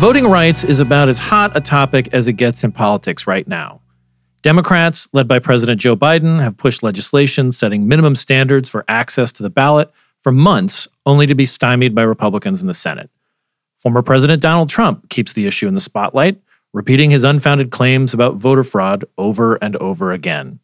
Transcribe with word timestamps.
Voting 0.00 0.26
rights 0.26 0.64
is 0.64 0.80
about 0.80 1.10
as 1.10 1.18
hot 1.18 1.54
a 1.54 1.60
topic 1.60 2.08
as 2.14 2.26
it 2.26 2.32
gets 2.32 2.64
in 2.64 2.72
politics 2.72 3.26
right 3.26 3.46
now. 3.46 3.82
Democrats, 4.40 5.06
led 5.12 5.28
by 5.28 5.38
President 5.38 5.78
Joe 5.78 5.94
Biden, 5.94 6.40
have 6.40 6.56
pushed 6.56 6.82
legislation 6.82 7.52
setting 7.52 7.86
minimum 7.86 8.16
standards 8.16 8.70
for 8.70 8.82
access 8.88 9.30
to 9.32 9.42
the 9.42 9.50
ballot 9.50 9.92
for 10.22 10.32
months, 10.32 10.88
only 11.04 11.26
to 11.26 11.34
be 11.34 11.44
stymied 11.44 11.94
by 11.94 12.00
Republicans 12.00 12.62
in 12.62 12.66
the 12.66 12.72
Senate. 12.72 13.10
Former 13.78 14.00
President 14.00 14.40
Donald 14.40 14.70
Trump 14.70 15.10
keeps 15.10 15.34
the 15.34 15.46
issue 15.46 15.68
in 15.68 15.74
the 15.74 15.80
spotlight, 15.80 16.40
repeating 16.72 17.10
his 17.10 17.22
unfounded 17.22 17.70
claims 17.70 18.14
about 18.14 18.36
voter 18.36 18.64
fraud 18.64 19.04
over 19.18 19.56
and 19.56 19.76
over 19.76 20.12
again. 20.12 20.60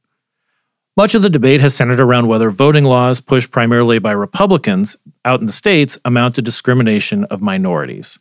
Much 0.97 1.15
of 1.15 1.21
the 1.21 1.29
debate 1.29 1.61
has 1.61 1.75
centered 1.75 2.01
around 2.01 2.27
whether 2.27 2.49
voting 2.49 2.85
laws 2.85 3.21
pushed 3.21 3.51
primarily 3.51 3.99
by 3.99 4.13
Republicans 4.13 4.97
out 5.27 5.41
in 5.41 5.47
the 5.47 5.53
states 5.53 5.99
amount 6.07 6.37
to 6.37 6.41
discrimination 6.41 7.25
of 7.25 7.43
minorities. 7.43 8.19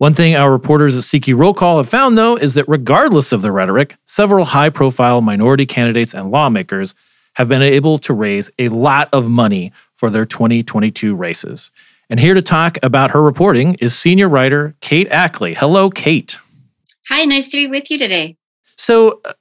One 0.00 0.14
thing 0.14 0.34
our 0.34 0.50
reporters 0.50 0.96
at 0.96 1.04
CQ 1.04 1.36
Roll 1.36 1.52
Call 1.52 1.76
have 1.76 1.86
found, 1.86 2.16
though, 2.16 2.34
is 2.34 2.54
that 2.54 2.66
regardless 2.66 3.32
of 3.32 3.42
the 3.42 3.52
rhetoric, 3.52 3.96
several 4.06 4.46
high 4.46 4.70
profile 4.70 5.20
minority 5.20 5.66
candidates 5.66 6.14
and 6.14 6.30
lawmakers 6.30 6.94
have 7.34 7.50
been 7.50 7.60
able 7.60 7.98
to 7.98 8.14
raise 8.14 8.50
a 8.58 8.70
lot 8.70 9.10
of 9.12 9.28
money 9.28 9.74
for 9.96 10.08
their 10.08 10.24
2022 10.24 11.14
races. 11.14 11.70
And 12.08 12.18
here 12.18 12.32
to 12.32 12.40
talk 12.40 12.78
about 12.82 13.10
her 13.10 13.20
reporting 13.20 13.74
is 13.74 13.94
senior 13.94 14.26
writer 14.26 14.74
Kate 14.80 15.06
Ackley. 15.10 15.52
Hello, 15.52 15.90
Kate. 15.90 16.38
Hi, 17.10 17.26
nice 17.26 17.50
to 17.50 17.58
be 17.58 17.66
with 17.66 17.90
you 17.90 17.98
today. 17.98 18.38
So, 18.78 19.20
uh, 19.26 19.34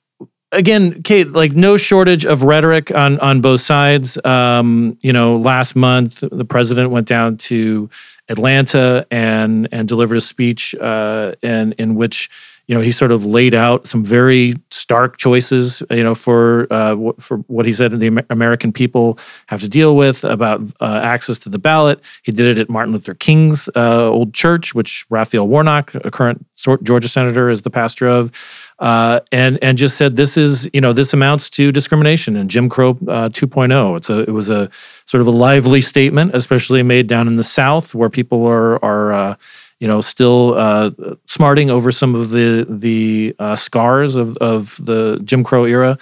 again, 0.51 1.03
Kate, 1.03 1.31
like 1.31 1.53
no 1.53 1.77
shortage 1.77 2.25
of 2.25 2.43
rhetoric 2.43 2.93
on 2.93 3.19
on 3.19 3.41
both 3.41 3.61
sides. 3.61 4.17
Um, 4.25 4.97
you 5.01 5.13
know, 5.13 5.37
last 5.37 5.75
month 5.75 6.23
the 6.31 6.45
president 6.45 6.91
went 6.91 7.07
down 7.07 7.37
to 7.37 7.89
Atlanta 8.29 9.05
and 9.11 9.67
and 9.71 9.87
delivered 9.87 10.17
a 10.17 10.21
speech 10.21 10.75
uh, 10.75 11.33
in 11.41 11.73
in 11.73 11.95
which 11.95 12.29
you 12.69 12.75
know 12.75 12.81
he 12.81 12.91
sort 12.91 13.11
of 13.11 13.25
laid 13.25 13.55
out 13.55 13.87
some 13.87 14.03
very 14.03 14.53
stark 14.69 15.17
choices 15.17 15.81
you 15.89 16.03
know 16.03 16.13
for 16.13 16.67
uh, 16.69 16.95
for 17.19 17.37
what 17.47 17.65
he 17.65 17.73
said 17.73 17.99
the 17.99 18.23
American 18.29 18.71
people 18.71 19.17
have 19.47 19.59
to 19.59 19.67
deal 19.67 19.95
with 19.95 20.23
about 20.23 20.61
uh, 20.79 21.01
access 21.03 21.39
to 21.39 21.49
the 21.49 21.57
ballot. 21.57 21.99
He 22.21 22.31
did 22.31 22.45
it 22.45 22.61
at 22.61 22.69
Martin 22.69 22.93
Luther 22.93 23.15
King's 23.15 23.69
uh, 23.75 24.07
old 24.07 24.35
church, 24.35 24.75
which 24.75 25.03
Raphael 25.09 25.47
Warnock, 25.47 25.95
a 25.95 26.11
current 26.11 26.45
Georgia 26.83 27.07
senator, 27.07 27.49
is 27.49 27.63
the 27.63 27.71
pastor 27.71 28.07
of 28.07 28.31
uh, 28.77 29.19
and 29.31 29.57
and 29.63 29.75
just 29.75 29.97
said 29.97 30.15
this 30.15 30.37
is 30.37 30.69
you 30.71 30.79
know 30.79 30.93
this 30.93 31.11
amounts 31.11 31.49
to 31.49 31.71
discrimination 31.71 32.35
and 32.35 32.51
Jim 32.51 32.69
Crow 32.69 32.91
uh, 32.91 33.29
2.0. 33.29 33.97
It's 33.97 34.11
a 34.11 34.19
it 34.19 34.31
was 34.31 34.51
a 34.51 34.69
sort 35.07 35.21
of 35.21 35.27
a 35.27 35.31
lively 35.31 35.81
statement, 35.81 36.35
especially 36.35 36.83
made 36.83 37.07
down 37.07 37.27
in 37.27 37.33
the 37.33 37.43
South 37.43 37.95
where 37.95 38.11
people 38.11 38.45
are 38.45 38.83
are 38.85 39.11
uh, 39.11 39.35
you 39.79 39.87
know 39.87 40.01
still 40.01 40.55
uh, 40.55 40.91
smarting 41.25 41.69
over 41.69 41.91
some 41.91 42.15
of 42.15 42.29
the 42.31 42.65
the 42.69 43.35
uh, 43.39 43.55
scars 43.55 44.15
of 44.15 44.37
of 44.37 44.77
the 44.83 45.19
Jim 45.23 45.43
Crow 45.43 45.65
era. 45.65 45.97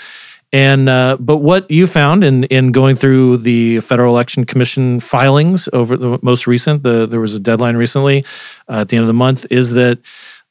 And 0.53 0.88
uh, 0.88 1.17
but 1.19 1.38
what 1.38 1.69
you 1.69 1.88
found 1.88 2.23
in 2.23 2.45
in 2.45 2.72
going 2.72 2.95
through 2.95 3.38
the 3.38 3.81
Federal 3.81 4.14
Election 4.14 4.45
Commission 4.45 5.00
filings 5.00 5.68
over 5.74 5.97
the 5.97 6.19
most 6.22 6.47
recent, 6.47 6.84
the 6.84 7.06
there 7.06 7.19
was 7.19 7.35
a 7.35 7.40
deadline 7.40 7.75
recently 7.75 8.25
at 8.69 8.88
the 8.88 8.96
end 8.96 9.03
of 9.03 9.07
the 9.07 9.13
month, 9.13 9.46
is 9.50 9.74
that 9.74 10.00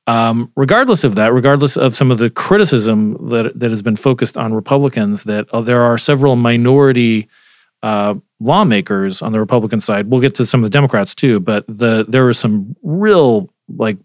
um, 0.07 0.53
regardless 0.55 1.03
of 1.03 1.15
that, 1.17 1.33
regardless 1.33 1.77
of 1.77 1.97
some 1.97 2.11
of 2.11 2.19
the 2.19 2.31
criticism 2.31 3.29
that 3.31 3.59
that 3.59 3.71
has 3.71 3.83
been 3.83 3.97
focused 3.97 4.37
on 4.37 4.53
Republicans, 4.53 5.25
that 5.25 5.49
uh, 5.51 5.63
there 5.63 5.83
are 5.83 5.97
several 5.97 6.37
minority 6.37 7.29
uh, 7.83 8.15
lawmakers 8.41 9.23
on 9.23 9.33
the 9.33 9.41
Republican 9.41 9.81
side. 9.81 10.09
We'll 10.09 10.21
get 10.21 10.35
to 10.37 10.47
some 10.47 10.63
of 10.63 10.71
the 10.71 10.75
Democrats 10.75 11.15
too, 11.15 11.41
but 11.41 11.65
the 11.67 12.05
there 12.09 12.25
was 12.25 12.39
some 12.39 12.77
real 12.83 13.53
like 13.69 13.99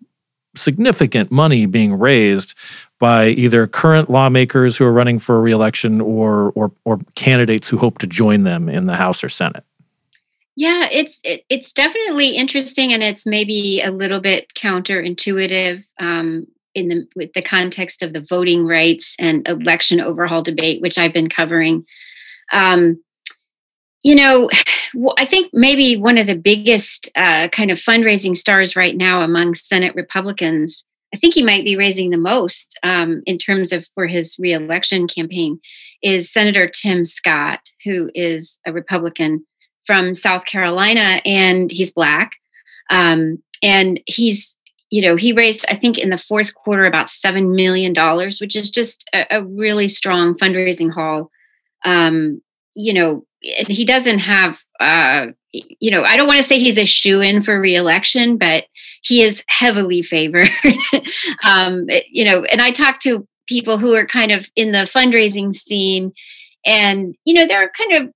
significant 0.55 1.31
money 1.31 1.65
being 1.65 1.97
raised 1.97 2.55
by 2.99 3.29
either 3.29 3.67
current 3.67 4.09
lawmakers 4.09 4.77
who 4.77 4.85
are 4.85 4.91
running 4.91 5.19
for 5.19 5.41
reelection 5.41 6.01
or 6.01 6.51
or 6.55 6.71
or 6.85 6.99
candidates 7.15 7.67
who 7.67 7.77
hope 7.77 7.97
to 7.99 8.07
join 8.07 8.43
them 8.43 8.69
in 8.69 8.85
the 8.85 8.95
House 8.95 9.23
or 9.23 9.29
Senate. 9.29 9.63
Yeah, 10.55 10.87
it's 10.91 11.19
it, 11.23 11.45
it's 11.49 11.73
definitely 11.73 12.35
interesting, 12.35 12.93
and 12.93 13.01
it's 13.01 13.25
maybe 13.25 13.81
a 13.81 13.91
little 13.91 14.19
bit 14.19 14.53
counterintuitive 14.53 15.83
um, 15.99 16.47
in 16.75 16.89
the 16.89 17.07
with 17.15 17.33
the 17.33 17.41
context 17.41 18.03
of 18.03 18.13
the 18.13 18.21
voting 18.21 18.67
rights 18.67 19.15
and 19.19 19.47
election 19.47 19.99
overhaul 19.99 20.43
debate, 20.43 20.81
which 20.81 20.97
I've 20.97 21.13
been 21.13 21.29
covering. 21.29 21.85
Um, 22.51 23.01
you 24.03 24.15
know, 24.15 24.49
I 25.17 25.25
think 25.25 25.51
maybe 25.53 25.97
one 25.97 26.17
of 26.17 26.27
the 26.27 26.35
biggest 26.35 27.09
uh, 27.15 27.47
kind 27.49 27.71
of 27.71 27.77
fundraising 27.77 28.35
stars 28.35 28.75
right 28.75 28.95
now 28.95 29.21
among 29.21 29.55
Senate 29.55 29.95
Republicans. 29.95 30.85
I 31.13 31.17
think 31.17 31.33
he 31.33 31.43
might 31.43 31.65
be 31.65 31.75
raising 31.75 32.09
the 32.09 32.17
most 32.17 32.79
um, 32.83 33.21
in 33.25 33.37
terms 33.37 33.73
of 33.73 33.85
for 33.95 34.07
his 34.07 34.37
reelection 34.39 35.07
campaign 35.07 35.59
is 36.01 36.31
Senator 36.31 36.69
Tim 36.69 37.03
Scott, 37.03 37.59
who 37.83 38.09
is 38.15 38.59
a 38.65 38.71
Republican 38.71 39.45
from 39.85 40.13
South 40.13 40.45
Carolina, 40.45 41.21
and 41.25 41.71
he's 41.71 41.91
black. 41.91 42.33
Um, 42.89 43.41
and 43.63 43.99
he's, 44.05 44.55
you 44.89 45.01
know, 45.01 45.15
he 45.15 45.33
raised, 45.33 45.65
I 45.69 45.75
think, 45.75 45.97
in 45.97 46.09
the 46.09 46.17
fourth 46.17 46.53
quarter 46.55 46.85
about 46.85 47.09
seven 47.09 47.55
million 47.55 47.93
dollars, 47.93 48.39
which 48.41 48.55
is 48.55 48.69
just 48.71 49.09
a, 49.13 49.25
a, 49.29 49.43
really 49.43 49.87
strong 49.87 50.35
fundraising 50.35 50.91
haul. 50.91 51.29
Um, 51.85 52.41
you 52.73 52.93
know, 52.93 53.25
and 53.57 53.67
he 53.67 53.85
doesn't 53.85 54.19
have, 54.19 54.61
uh, 54.79 55.27
you 55.51 55.91
know, 55.91 56.03
I 56.03 56.15
don't 56.15 56.27
want 56.27 56.37
to 56.37 56.43
say 56.43 56.59
he's 56.59 56.77
a 56.77 56.85
shoe 56.85 57.21
in 57.21 57.41
for 57.41 57.59
reelection, 57.59 58.37
but 58.37 58.65
he 59.03 59.21
is 59.21 59.43
heavily 59.47 60.01
favored. 60.01 60.49
um, 61.43 61.87
you 62.09 62.23
know, 62.23 62.43
and 62.45 62.61
I 62.61 62.71
talk 62.71 62.99
to 63.01 63.27
people 63.47 63.77
who 63.77 63.93
are 63.93 64.05
kind 64.05 64.31
of 64.31 64.49
in 64.55 64.71
the 64.71 64.89
fundraising 64.93 65.53
scene, 65.53 66.13
and 66.65 67.15
you 67.25 67.33
know, 67.33 67.47
there 67.47 67.63
are 67.63 67.71
kind 67.77 67.93
of 67.93 68.13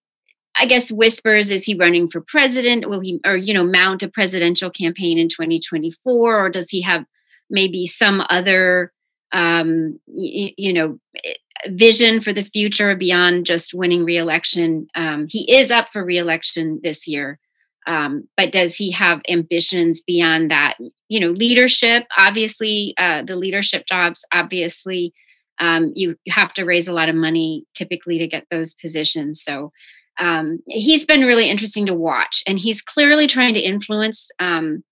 I 0.58 0.66
guess 0.66 0.92
whispers 0.92 1.52
is 1.52 1.66
he 1.66 1.76
running 1.76 2.10
for 2.10 2.22
president? 2.22 2.88
Will 2.88 3.02
he 3.02 3.20
or 3.26 3.36
you 3.36 3.54
know 3.54 3.66
mount 3.66 4.04
a 4.04 4.08
presidential 4.08 4.70
campaign 4.70 5.18
in 5.18 5.30
2024 5.30 6.40
or 6.40 6.50
does 6.50 6.70
he 6.70 6.82
have 6.82 7.06
maybe 7.50 7.86
some 7.86 8.26
other 8.30 8.92
um 9.32 10.00
you, 10.08 10.74
know 10.74 11.00
eh, 11.24 11.34
vision 11.70 12.22
for 12.22 12.34
the 12.34 12.44
future 12.44 12.96
beyond 12.96 13.46
just 13.46 13.74
winning 13.74 14.04
reelection? 14.04 14.88
Um 14.96 15.28
he 15.30 15.56
is 15.56 15.72
up 15.72 15.90
for 15.92 16.04
reelection 16.04 16.80
this 16.84 17.08
year. 17.08 17.40
Um, 17.88 18.28
but 18.36 18.52
does 18.52 18.76
he 18.76 18.92
have 18.92 19.22
ambitions 19.30 20.02
beyond 20.02 20.50
that? 20.52 20.76
You 21.08 21.20
know, 21.20 21.30
leadership, 21.30 22.06
obviously, 22.18 22.96
uh, 22.98 23.24
the 23.24 23.36
leadership 23.36 23.86
jobs, 23.88 24.26
obviously, 24.34 25.14
um, 25.60 25.92
you, 25.96 26.16
you 26.26 26.34
have 26.34 26.54
to 26.54 26.66
raise 26.66 26.88
a 26.88 26.94
lot 26.94 27.10
of 27.10 27.16
money 27.16 27.66
typically 27.74 28.18
to 28.18 28.28
get 28.28 28.46
those 28.50 28.74
positions. 28.74 29.42
So 29.42 29.72
um, 30.20 30.60
he's 30.68 31.06
been 31.06 31.22
really 31.26 31.50
interesting 31.50 31.86
to 31.86 31.94
watch, 31.94 32.42
and 32.48 32.58
he's 32.58 32.82
clearly 32.82 33.28
trying 33.28 33.54
to 33.54 33.60
influence 33.60 34.30
um, 34.40 34.84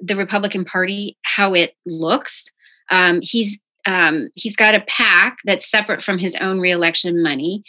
the 0.00 0.16
Republican 0.16 0.64
Party 0.64 1.16
how 1.22 1.54
it 1.54 1.74
looks. 1.86 2.50
Um, 2.90 3.20
he's 3.22 3.60
um, 3.86 4.28
he's 4.34 4.56
got 4.56 4.74
a 4.74 4.84
PAC 4.86 5.38
that's 5.44 5.70
separate 5.70 6.02
from 6.02 6.18
his 6.18 6.36
own 6.36 6.60
reelection 6.60 7.22
money, 7.22 7.62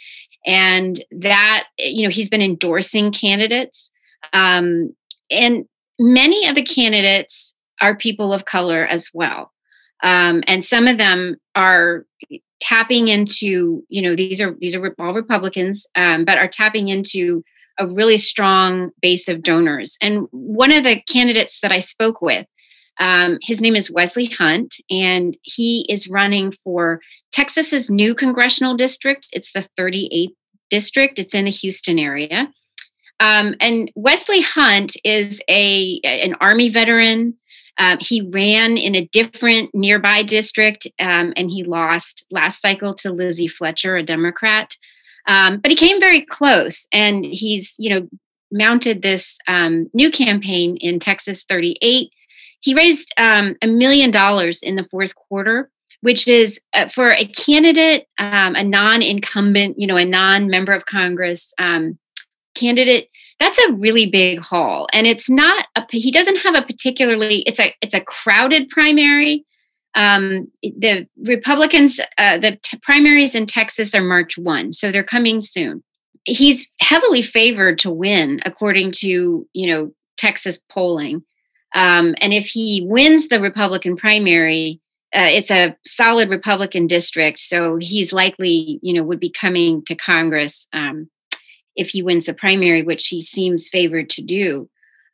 and 0.46 1.04
that 1.10 1.64
you 1.78 2.02
know 2.02 2.10
he's 2.10 2.28
been 2.28 2.42
endorsing 2.42 3.12
candidates, 3.12 3.90
um, 4.32 4.94
and 5.30 5.64
many 5.98 6.46
of 6.46 6.54
the 6.54 6.62
candidates 6.62 7.54
are 7.80 7.96
people 7.96 8.32
of 8.32 8.44
color 8.44 8.86
as 8.86 9.10
well. 9.12 9.52
Um, 10.02 10.42
and 10.46 10.62
some 10.62 10.86
of 10.86 10.98
them 10.98 11.36
are 11.54 12.04
tapping 12.60 13.08
into 13.08 13.84
you 13.88 14.02
know 14.02 14.14
these 14.14 14.40
are 14.40 14.54
these 14.60 14.74
are 14.74 14.94
all 14.98 15.14
republicans 15.14 15.86
um, 15.94 16.24
but 16.24 16.38
are 16.38 16.48
tapping 16.48 16.88
into 16.88 17.44
a 17.78 17.86
really 17.86 18.16
strong 18.16 18.90
base 19.02 19.28
of 19.28 19.42
donors. 19.42 19.98
And 20.00 20.26
one 20.30 20.72
of 20.72 20.84
the 20.84 21.00
candidates 21.02 21.60
that 21.60 21.72
i 21.72 21.78
spoke 21.78 22.22
with 22.22 22.46
um, 22.98 23.38
his 23.42 23.60
name 23.60 23.76
is 23.76 23.90
wesley 23.90 24.26
hunt 24.26 24.76
and 24.90 25.36
he 25.42 25.86
is 25.88 26.08
running 26.08 26.52
for 26.52 27.00
texas's 27.32 27.90
new 27.90 28.14
congressional 28.14 28.74
district 28.74 29.28
it's 29.32 29.52
the 29.52 29.66
38th 29.78 30.34
district 30.70 31.18
it's 31.18 31.34
in 31.34 31.44
the 31.44 31.50
houston 31.50 31.98
area 31.98 32.52
um, 33.20 33.54
and 33.60 33.90
wesley 33.94 34.40
hunt 34.40 34.96
is 35.04 35.40
a 35.48 36.00
an 36.04 36.34
army 36.40 36.68
veteran 36.68 37.34
Um, 37.78 37.98
he 38.00 38.28
ran 38.32 38.76
in 38.76 38.94
a 38.94 39.06
different 39.12 39.74
nearby 39.74 40.22
district 40.22 40.86
um, 40.98 41.32
and 41.36 41.50
he 41.50 41.62
lost 41.62 42.24
last 42.30 42.62
cycle 42.62 42.94
to 42.94 43.12
Lizzie 43.12 43.48
Fletcher, 43.48 43.96
a 43.96 44.02
Democrat. 44.02 44.74
Um, 45.26 45.58
but 45.58 45.70
he 45.70 45.76
came 45.76 46.00
very 46.00 46.24
close 46.24 46.86
and 46.92 47.24
he's, 47.24 47.74
you 47.78 47.90
know, 47.90 48.08
mounted 48.50 49.02
this 49.02 49.38
um, 49.48 49.88
new 49.92 50.10
campaign 50.10 50.76
in 50.76 50.98
Texas 50.98 51.44
38. 51.44 52.10
He 52.60 52.74
raised 52.74 53.12
um, 53.16 53.56
a 53.62 53.66
million 53.66 54.10
dollars 54.10 54.62
in 54.62 54.76
the 54.76 54.84
fourth 54.84 55.14
quarter, 55.14 55.70
which 56.00 56.26
is 56.26 56.60
uh, 56.72 56.88
for 56.88 57.12
a 57.12 57.26
candidate, 57.26 58.06
um, 58.18 58.54
a 58.54 58.64
non 58.64 59.02
incumbent, 59.02 59.78
you 59.78 59.86
know, 59.86 59.96
a 59.96 60.04
non 60.04 60.48
member 60.48 60.72
of 60.72 60.86
Congress 60.86 61.52
candidate 62.54 63.10
that's 63.38 63.58
a 63.58 63.72
really 63.72 64.08
big 64.08 64.40
haul. 64.40 64.86
And 64.92 65.06
it's 65.06 65.28
not 65.28 65.66
a 65.76 65.84
he 65.90 66.10
doesn't 66.10 66.36
have 66.36 66.54
a 66.54 66.62
particularly 66.62 67.42
it's 67.42 67.60
a 67.60 67.74
it's 67.80 67.94
a 67.94 68.00
crowded 68.00 68.68
primary. 68.68 69.44
Um, 69.94 70.48
the 70.62 71.06
republicans 71.22 71.98
uh, 72.18 72.38
the 72.38 72.58
t- 72.62 72.78
primaries 72.82 73.34
in 73.34 73.46
texas 73.46 73.94
are 73.94 74.02
march 74.02 74.36
1 74.36 74.74
so 74.74 74.92
they're 74.92 75.02
coming 75.02 75.40
soon. 75.40 75.82
He's 76.24 76.68
heavily 76.80 77.22
favored 77.22 77.78
to 77.78 77.90
win 77.90 78.40
according 78.44 78.92
to 78.92 79.48
you 79.52 79.66
know 79.66 79.92
texas 80.16 80.60
polling 80.70 81.22
um, 81.76 82.16
and 82.20 82.32
if 82.32 82.46
he 82.46 82.84
wins 82.88 83.28
the 83.28 83.40
republican 83.40 83.96
primary 83.96 84.80
uh, 85.14 85.30
it's 85.30 85.50
a 85.50 85.76
solid 85.84 86.28
republican 86.28 86.88
district 86.88 87.38
so 87.38 87.76
he's 87.80 88.12
likely 88.12 88.80
you 88.82 88.92
know 88.92 89.04
would 89.04 89.20
be 89.20 89.30
coming 89.30 89.82
to 89.84 89.94
congress 89.94 90.66
um, 90.72 91.08
if 91.76 91.90
he 91.90 92.02
wins 92.02 92.26
the 92.26 92.34
primary, 92.34 92.82
which 92.82 93.06
he 93.06 93.22
seems 93.22 93.68
favored 93.68 94.10
to 94.10 94.22
do. 94.22 94.68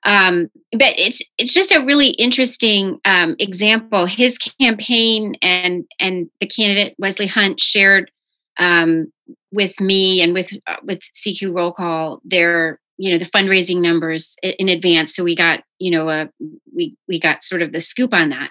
Um, 0.04 0.50
but 0.72 0.98
it's 0.98 1.22
it's 1.38 1.54
just 1.54 1.70
a 1.70 1.84
really 1.84 2.10
interesting 2.10 3.00
um, 3.04 3.36
example. 3.38 4.06
His 4.06 4.38
campaign 4.38 5.36
and 5.42 5.84
and 6.00 6.28
the 6.40 6.46
candidate 6.46 6.96
Wesley 6.98 7.26
Hunt 7.26 7.60
shared 7.60 8.10
um, 8.58 9.12
with 9.52 9.78
me 9.80 10.20
and 10.20 10.34
with 10.34 10.52
uh, 10.66 10.76
with 10.82 11.00
CQ 11.14 11.56
roll 11.56 11.72
call 11.72 12.20
their 12.24 12.80
you 13.02 13.10
know 13.10 13.18
the 13.18 13.30
fundraising 13.30 13.80
numbers 13.80 14.36
in 14.44 14.68
advance. 14.68 15.12
So 15.12 15.24
we 15.24 15.34
got 15.34 15.64
you 15.80 15.90
know 15.90 16.08
a, 16.08 16.30
we 16.72 16.96
we 17.08 17.18
got 17.18 17.42
sort 17.42 17.60
of 17.60 17.72
the 17.72 17.80
scoop 17.80 18.14
on 18.14 18.28
that. 18.28 18.50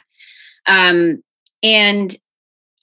Um, 0.68 1.24
and 1.64 2.14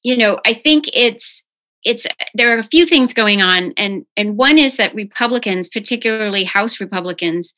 you 0.03 0.17
know 0.17 0.41
I 0.47 0.55
think 0.55 0.89
it's 0.95 1.45
it's 1.85 2.07
there 2.33 2.57
are 2.57 2.59
a 2.59 2.65
few 2.65 2.87
things 2.87 3.13
going 3.13 3.43
on 3.43 3.75
and 3.77 4.07
and 4.17 4.39
one 4.39 4.57
is 4.59 4.79
that 4.79 4.95
republicans 4.95 5.69
particularly 5.69 6.43
house 6.43 6.81
republicans 6.81 7.55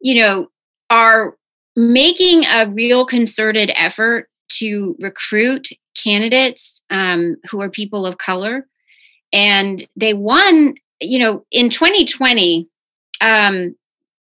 you 0.00 0.14
know 0.14 0.46
are 0.88 1.36
making 1.74 2.44
a 2.44 2.70
real 2.70 3.04
concerted 3.04 3.72
effort 3.74 4.28
to 4.48 4.94
recruit 5.00 5.68
candidates 5.96 6.80
um, 6.90 7.36
who 7.50 7.60
are 7.60 7.70
people 7.70 8.06
of 8.06 8.18
color 8.18 8.66
and 9.32 9.88
they 9.96 10.14
won 10.14 10.74
you 11.00 11.18
know 11.18 11.44
in 11.50 11.70
2020 11.70 12.68
um, 13.20 13.74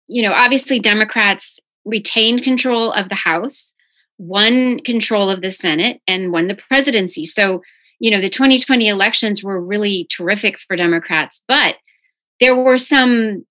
you 0.07 0.23
know 0.23 0.33
obviously 0.33 0.79
democrats 0.79 1.61
retained 1.85 2.43
control 2.43 2.93
of 2.93 3.09
the 3.09 3.15
house 3.15 3.75
won 4.19 4.81
control 4.81 5.31
of 5.31 5.43
the 5.43 5.51
senate 5.51 6.01
and 6.07 6.33
won 6.33 6.49
the 6.49 6.59
presidency 6.69 7.25
so 7.25 7.61
you 8.01 8.11
know, 8.11 8.21
the 8.21 8.31
2020 8.31 8.89
elections 8.89 9.43
were 9.43 9.61
really 9.61 10.07
terrific 10.11 10.59
for 10.61 10.77
Democrats, 10.77 11.43
but 11.49 11.77
there 12.41 12.57
were 12.57 12.79
some 12.79 13.45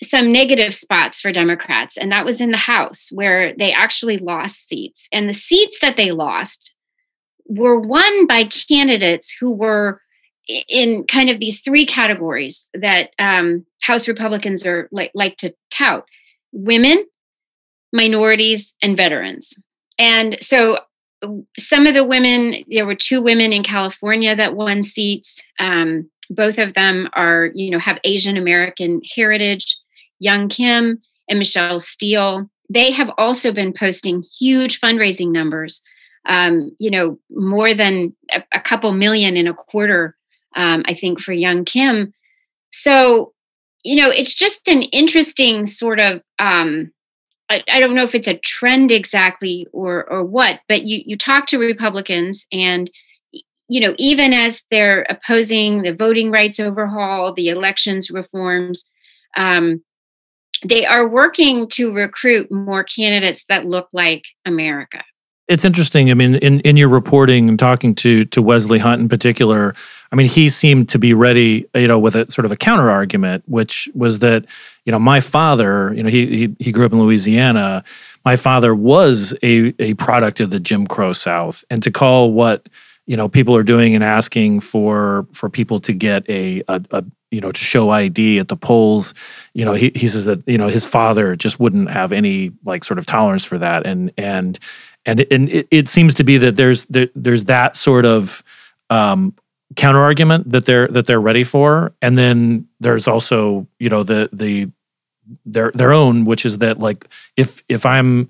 some 0.00 0.30
negative 0.30 0.76
spots 0.76 1.20
for 1.20 1.32
Democrats, 1.32 1.96
and 1.96 2.12
that 2.12 2.24
was 2.24 2.40
in 2.40 2.52
the 2.52 2.56
House 2.56 3.08
where 3.10 3.52
they 3.56 3.72
actually 3.72 4.16
lost 4.16 4.68
seats. 4.68 5.08
And 5.12 5.28
the 5.28 5.34
seats 5.34 5.80
that 5.80 5.96
they 5.96 6.12
lost 6.12 6.76
were 7.46 7.80
won 7.80 8.28
by 8.28 8.44
candidates 8.44 9.34
who 9.40 9.52
were 9.52 10.00
in 10.68 11.04
kind 11.04 11.30
of 11.30 11.40
these 11.40 11.60
three 11.60 11.86
categories 11.86 12.68
that 12.74 13.10
um, 13.18 13.64
House 13.82 14.08
Republicans 14.08 14.64
are 14.66 14.88
like 14.92 15.10
like 15.14 15.36
to 15.38 15.54
tout: 15.70 16.04
women, 16.52 17.04
minorities, 17.92 18.74
and 18.82 18.96
veterans. 18.96 19.54
And 19.98 20.38
so 20.40 20.78
some 21.58 21.86
of 21.86 21.94
the 21.94 22.04
women, 22.04 22.54
there 22.70 22.86
were 22.86 22.94
two 22.94 23.20
women 23.20 23.52
in 23.52 23.64
California 23.64 24.36
that 24.36 24.54
won 24.54 24.82
seats. 24.82 25.42
Um, 25.58 26.08
both 26.30 26.58
of 26.58 26.74
them 26.74 27.08
are, 27.14 27.50
you 27.54 27.70
know, 27.70 27.78
have 27.78 27.98
Asian 28.04 28.36
American 28.36 29.00
heritage. 29.16 29.76
Young 30.18 30.48
Kim 30.48 31.00
and 31.28 31.38
Michelle 31.38 31.80
Steel. 31.80 32.50
They 32.70 32.90
have 32.90 33.10
also 33.18 33.52
been 33.52 33.72
posting 33.72 34.24
huge 34.38 34.80
fundraising 34.80 35.30
numbers. 35.32 35.82
Um, 36.26 36.72
you 36.78 36.90
know, 36.90 37.18
more 37.30 37.72
than 37.72 38.14
a, 38.30 38.42
a, 38.52 38.60
couple 38.60 38.92
million 38.92 39.36
in 39.36 39.46
a 39.46 39.54
quarter, 39.54 40.14
um, 40.58 40.82
I 40.86 40.92
think, 40.92 41.20
for 41.20 41.32
Young 41.32 41.64
Kim. 41.64 42.12
So, 42.70 43.32
you 43.84 43.96
know, 43.96 44.10
it's 44.10 44.34
just 44.34 44.68
an 44.68 44.82
interesting 44.82 45.64
sort 45.64 46.00
of 46.00 46.20
um, 46.38 46.92
I, 47.50 47.80
don't 47.80 47.94
know 47.94 48.04
if 48.04 48.14
it's 48.14 48.28
a 48.28 48.36
trend 48.36 48.90
exactly 48.90 49.66
or 49.72 50.04
or 50.10 50.22
what, 50.22 50.60
but 50.68 50.82
you 50.82 51.02
you 51.06 51.16
talk 51.16 51.46
to 51.46 51.58
Republicans 51.58 52.46
and 52.52 52.90
you 53.68 53.80
know 53.80 53.94
even 53.96 54.34
as 54.34 54.62
they're 54.70 55.06
opposing 55.08 55.82
the 55.82 55.94
voting 55.94 56.30
rights 56.30 56.60
overhaul, 56.60 57.32
the 57.32 57.48
elections 57.48 58.10
reforms, 58.10 58.84
um, 59.36 59.82
they 60.64 60.84
are 60.84 61.08
working 61.08 61.68
to 61.68 61.94
recruit 61.94 62.50
more 62.50 62.84
candidates 62.84 63.44
that 63.48 63.66
look 63.66 63.88
like 63.92 64.24
America. 64.44 65.02
It's 65.48 65.64
interesting. 65.64 66.10
I 66.10 66.14
mean, 66.14 66.34
in, 66.36 66.60
in 66.60 66.76
your 66.76 66.90
reporting 66.90 67.48
and 67.48 67.58
talking 67.58 67.94
to 67.96 68.26
to 68.26 68.42
Wesley 68.42 68.78
Hunt 68.78 69.00
in 69.00 69.08
particular, 69.08 69.74
I 70.12 70.16
mean, 70.16 70.28
he 70.28 70.50
seemed 70.50 70.90
to 70.90 70.98
be 70.98 71.14
ready, 71.14 71.66
you 71.74 71.88
know, 71.88 71.98
with 71.98 72.14
a 72.14 72.30
sort 72.30 72.44
of 72.44 72.52
a 72.52 72.56
counter 72.56 72.90
argument, 72.90 73.44
which 73.46 73.88
was 73.94 74.18
that, 74.18 74.44
you 74.84 74.92
know, 74.92 74.98
my 74.98 75.20
father, 75.20 75.94
you 75.94 76.02
know, 76.02 76.10
he 76.10 76.26
he, 76.26 76.56
he 76.58 76.72
grew 76.72 76.84
up 76.84 76.92
in 76.92 77.00
Louisiana. 77.00 77.82
My 78.26 78.36
father 78.36 78.74
was 78.74 79.34
a 79.42 79.74
a 79.78 79.94
product 79.94 80.40
of 80.40 80.50
the 80.50 80.60
Jim 80.60 80.86
Crow 80.86 81.14
South, 81.14 81.64
and 81.70 81.82
to 81.82 81.90
call 81.90 82.32
what 82.32 82.68
you 83.06 83.16
know 83.16 83.28
people 83.28 83.56
are 83.56 83.62
doing 83.62 83.94
and 83.94 84.04
asking 84.04 84.60
for 84.60 85.26
for 85.32 85.48
people 85.48 85.80
to 85.80 85.94
get 85.94 86.28
a, 86.28 86.62
a, 86.68 86.82
a 86.90 87.04
you 87.30 87.40
know 87.40 87.52
to 87.52 87.64
show 87.64 87.88
ID 87.88 88.38
at 88.38 88.48
the 88.48 88.56
polls, 88.56 89.14
you 89.54 89.64
know, 89.64 89.72
he 89.72 89.92
he 89.94 90.06
says 90.06 90.26
that 90.26 90.46
you 90.46 90.58
know 90.58 90.68
his 90.68 90.84
father 90.84 91.36
just 91.36 91.58
wouldn't 91.58 91.90
have 91.90 92.12
any 92.12 92.52
like 92.64 92.84
sort 92.84 92.98
of 92.98 93.06
tolerance 93.06 93.44
for 93.46 93.58
that, 93.58 93.86
and 93.86 94.12
and 94.18 94.58
and 95.08 95.26
and 95.30 95.48
it, 95.48 95.66
it 95.70 95.88
seems 95.88 96.14
to 96.14 96.24
be 96.24 96.36
that 96.36 96.56
there's 96.56 96.84
there, 96.84 97.08
there's 97.16 97.46
that 97.46 97.76
sort 97.76 98.04
of 98.04 98.44
um, 98.90 99.34
counter 99.74 100.00
argument 100.00 100.50
that 100.50 100.66
they're 100.66 100.86
that 100.88 101.06
they're 101.06 101.20
ready 101.20 101.44
for, 101.44 101.94
and 102.02 102.16
then 102.16 102.68
there's 102.78 103.08
also 103.08 103.66
you 103.78 103.88
know 103.88 104.02
the 104.02 104.28
the 104.32 104.70
their 105.46 105.70
their 105.72 105.92
own, 105.92 106.26
which 106.26 106.44
is 106.44 106.58
that 106.58 106.78
like 106.78 107.08
if 107.38 107.62
if 107.70 107.86
I'm 107.86 108.28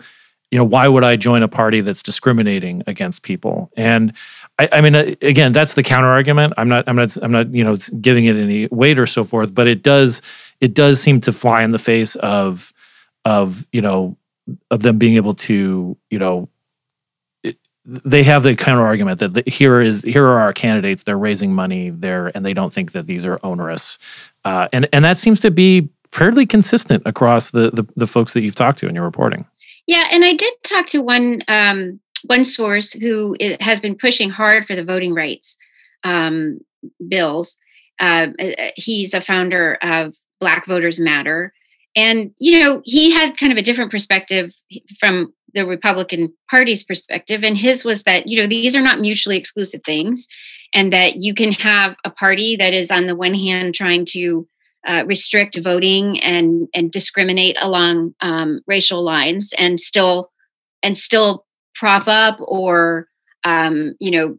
you 0.52 0.58
know 0.58 0.64
why 0.64 0.86
would 0.86 1.02
I 1.02 1.16
join 1.16 1.42
a 1.42 1.48
party 1.48 1.80
that's 1.80 2.02
discriminating 2.02 2.84
against 2.86 3.22
people? 3.22 3.70
And 3.76 4.12
I, 4.60 4.68
I 4.70 4.80
mean 4.80 4.94
uh, 4.94 5.14
again 5.20 5.52
that's 5.52 5.74
the 5.74 5.82
counter 5.82 6.08
argument 6.08 6.54
I'm 6.56 6.68
not 6.68 6.88
I'm 6.88 6.96
not 6.96 7.16
I'm 7.22 7.32
not 7.32 7.52
you 7.52 7.64
know 7.64 7.76
giving 8.00 8.24
it 8.26 8.36
any 8.36 8.66
weight 8.68 8.98
or 8.98 9.06
so 9.06 9.24
forth 9.24 9.54
but 9.54 9.68
it 9.68 9.82
does 9.82 10.22
it 10.60 10.74
does 10.74 11.00
seem 11.00 11.20
to 11.22 11.32
fly 11.32 11.62
in 11.62 11.70
the 11.70 11.78
face 11.78 12.16
of 12.16 12.72
of 13.24 13.66
you 13.72 13.80
know 13.80 14.16
of 14.70 14.82
them 14.82 14.98
being 14.98 15.16
able 15.16 15.34
to 15.34 15.96
you 16.10 16.18
know 16.18 16.48
they 17.88 18.22
have 18.22 18.42
the 18.42 18.54
counter 18.54 18.84
argument 18.84 19.18
that 19.20 19.32
the, 19.32 19.42
here 19.46 19.80
is 19.80 20.02
here 20.02 20.24
are 20.26 20.38
our 20.38 20.52
candidates. 20.52 21.04
They're 21.04 21.18
raising 21.18 21.54
money 21.54 21.88
there, 21.88 22.30
and 22.34 22.44
they 22.44 22.52
don't 22.52 22.72
think 22.72 22.92
that 22.92 23.06
these 23.06 23.24
are 23.24 23.40
onerous, 23.42 23.98
uh, 24.44 24.68
and 24.72 24.86
and 24.92 25.04
that 25.04 25.16
seems 25.16 25.40
to 25.40 25.50
be 25.50 25.88
fairly 26.12 26.46
consistent 26.46 27.02
across 27.06 27.50
the, 27.50 27.70
the, 27.70 27.86
the 27.96 28.06
folks 28.06 28.32
that 28.32 28.40
you've 28.40 28.54
talked 28.54 28.78
to 28.78 28.88
in 28.88 28.94
your 28.94 29.04
reporting. 29.04 29.46
Yeah, 29.86 30.06
and 30.10 30.24
I 30.24 30.34
did 30.34 30.52
talk 30.64 30.86
to 30.88 31.00
one 31.00 31.42
um, 31.48 31.98
one 32.24 32.44
source 32.44 32.92
who 32.92 33.36
has 33.60 33.80
been 33.80 33.96
pushing 33.96 34.28
hard 34.28 34.66
for 34.66 34.76
the 34.76 34.84
voting 34.84 35.14
rights 35.14 35.56
um, 36.04 36.58
bills. 37.08 37.56
Uh, 38.00 38.28
uh, 38.38 38.70
he's 38.76 39.14
a 39.14 39.20
founder 39.20 39.78
of 39.82 40.14
Black 40.40 40.66
Voters 40.66 41.00
Matter, 41.00 41.54
and 41.96 42.32
you 42.38 42.60
know 42.60 42.82
he 42.84 43.12
had 43.12 43.38
kind 43.38 43.50
of 43.50 43.56
a 43.56 43.62
different 43.62 43.90
perspective 43.90 44.52
from 45.00 45.32
the 45.54 45.66
Republican 45.66 46.32
Party's 46.50 46.82
perspective. 46.82 47.42
And 47.42 47.56
his 47.56 47.84
was 47.84 48.02
that, 48.04 48.28
you 48.28 48.40
know, 48.40 48.46
these 48.46 48.76
are 48.76 48.82
not 48.82 49.00
mutually 49.00 49.36
exclusive 49.36 49.80
things, 49.84 50.26
and 50.74 50.92
that 50.92 51.16
you 51.16 51.34
can 51.34 51.52
have 51.52 51.96
a 52.04 52.10
party 52.10 52.56
that 52.56 52.74
is, 52.74 52.90
on 52.90 53.06
the 53.06 53.16
one 53.16 53.34
hand, 53.34 53.74
trying 53.74 54.04
to 54.10 54.46
uh, 54.86 55.04
restrict 55.06 55.58
voting 55.58 56.20
and 56.20 56.68
and 56.74 56.90
discriminate 56.90 57.56
along 57.60 58.14
um, 58.20 58.60
racial 58.66 59.02
lines, 59.02 59.52
and 59.58 59.80
still 59.80 60.30
and 60.82 60.96
still 60.96 61.44
prop 61.74 62.06
up 62.06 62.38
or 62.40 63.08
um, 63.44 63.94
you 64.00 64.10
know 64.10 64.38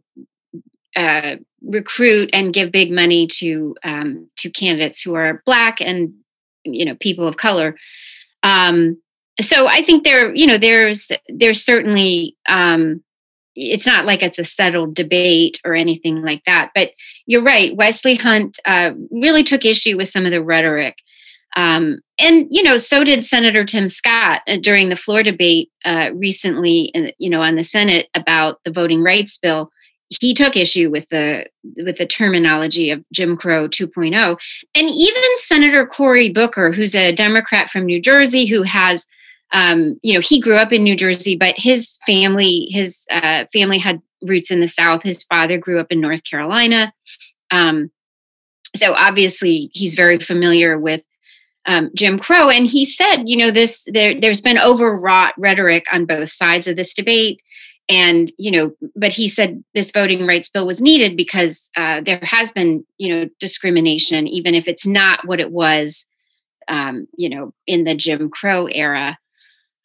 uh, 0.96 1.36
recruit 1.62 2.30
and 2.32 2.54
give 2.54 2.72
big 2.72 2.90
money 2.90 3.26
to 3.26 3.76
um, 3.84 4.28
to 4.36 4.50
candidates 4.50 5.00
who 5.02 5.14
are 5.14 5.42
black 5.46 5.80
and 5.80 6.12
you 6.64 6.84
know 6.84 6.94
people 6.96 7.26
of 7.26 7.36
color. 7.36 7.76
Um, 8.42 9.00
so 9.40 9.66
I 9.66 9.82
think 9.82 10.04
there, 10.04 10.34
you 10.34 10.46
know, 10.46 10.58
there's 10.58 11.12
there's 11.28 11.64
certainly 11.64 12.36
um, 12.48 13.02
it's 13.54 13.86
not 13.86 14.04
like 14.04 14.22
it's 14.22 14.38
a 14.38 14.44
settled 14.44 14.94
debate 14.94 15.60
or 15.64 15.74
anything 15.74 16.22
like 16.22 16.42
that. 16.46 16.70
But 16.74 16.90
you're 17.26 17.42
right. 17.42 17.76
Wesley 17.76 18.14
Hunt 18.14 18.58
uh, 18.64 18.92
really 19.10 19.42
took 19.42 19.64
issue 19.64 19.96
with 19.96 20.08
some 20.08 20.24
of 20.24 20.30
the 20.30 20.42
rhetoric. 20.42 20.96
Um, 21.56 21.98
and 22.18 22.46
you 22.50 22.62
know, 22.62 22.78
so 22.78 23.02
did 23.02 23.24
Senator 23.24 23.64
Tim 23.64 23.88
Scott 23.88 24.42
uh, 24.46 24.56
during 24.60 24.88
the 24.88 24.96
floor 24.96 25.22
debate 25.22 25.70
uh, 25.84 26.10
recently, 26.14 26.92
you 27.18 27.28
know, 27.28 27.42
on 27.42 27.56
the 27.56 27.64
Senate 27.64 28.08
about 28.14 28.60
the 28.64 28.70
voting 28.70 29.02
rights 29.02 29.36
bill. 29.36 29.70
He 30.20 30.34
took 30.34 30.56
issue 30.56 30.90
with 30.90 31.06
the 31.10 31.46
with 31.76 31.98
the 31.98 32.06
terminology 32.06 32.90
of 32.90 33.04
Jim 33.12 33.36
Crow 33.36 33.68
2.0, 33.68 34.38
and 34.74 34.90
even 34.90 35.22
Senator 35.36 35.86
Cory 35.86 36.30
Booker, 36.30 36.72
who's 36.72 36.96
a 36.96 37.14
Democrat 37.14 37.70
from 37.70 37.86
New 37.86 38.00
Jersey, 38.00 38.46
who 38.46 38.62
has 38.62 39.06
um, 39.52 39.98
you 40.02 40.14
know, 40.14 40.20
he 40.20 40.40
grew 40.40 40.56
up 40.56 40.72
in 40.72 40.82
New 40.82 40.96
Jersey, 40.96 41.36
but 41.36 41.56
his 41.56 41.98
family, 42.06 42.68
his 42.70 43.06
uh, 43.10 43.46
family 43.52 43.78
had 43.78 44.00
roots 44.22 44.50
in 44.50 44.60
the 44.60 44.68
South. 44.68 45.02
His 45.02 45.24
father 45.24 45.58
grew 45.58 45.80
up 45.80 45.90
in 45.90 46.00
North 46.00 46.22
Carolina. 46.24 46.92
Um, 47.50 47.90
so 48.76 48.94
obviously, 48.94 49.70
he's 49.72 49.94
very 49.94 50.18
familiar 50.18 50.78
with 50.78 51.02
um, 51.66 51.90
Jim 51.94 52.18
Crow. 52.18 52.48
And 52.48 52.66
he 52.66 52.84
said, 52.84 53.24
you 53.26 53.36
know, 53.36 53.50
this 53.50 53.86
there, 53.92 54.18
there's 54.18 54.40
been 54.40 54.58
overwrought 54.58 55.34
rhetoric 55.36 55.86
on 55.92 56.06
both 56.06 56.28
sides 56.28 56.66
of 56.66 56.76
this 56.76 56.94
debate. 56.94 57.42
And 57.88 58.32
you 58.38 58.52
know, 58.52 58.72
but 58.94 59.12
he 59.12 59.28
said 59.28 59.64
this 59.74 59.90
voting 59.90 60.24
rights 60.24 60.48
bill 60.48 60.66
was 60.66 60.80
needed 60.80 61.16
because 61.16 61.70
uh, 61.76 62.00
there 62.00 62.20
has 62.22 62.52
been, 62.52 62.84
you 62.98 63.08
know, 63.08 63.28
discrimination, 63.40 64.28
even 64.28 64.54
if 64.54 64.68
it's 64.68 64.86
not 64.86 65.26
what 65.26 65.40
it 65.40 65.50
was, 65.50 66.06
um, 66.68 67.08
you 67.16 67.28
know, 67.28 67.52
in 67.66 67.82
the 67.82 67.96
Jim 67.96 68.30
Crow 68.30 68.66
era. 68.66 69.18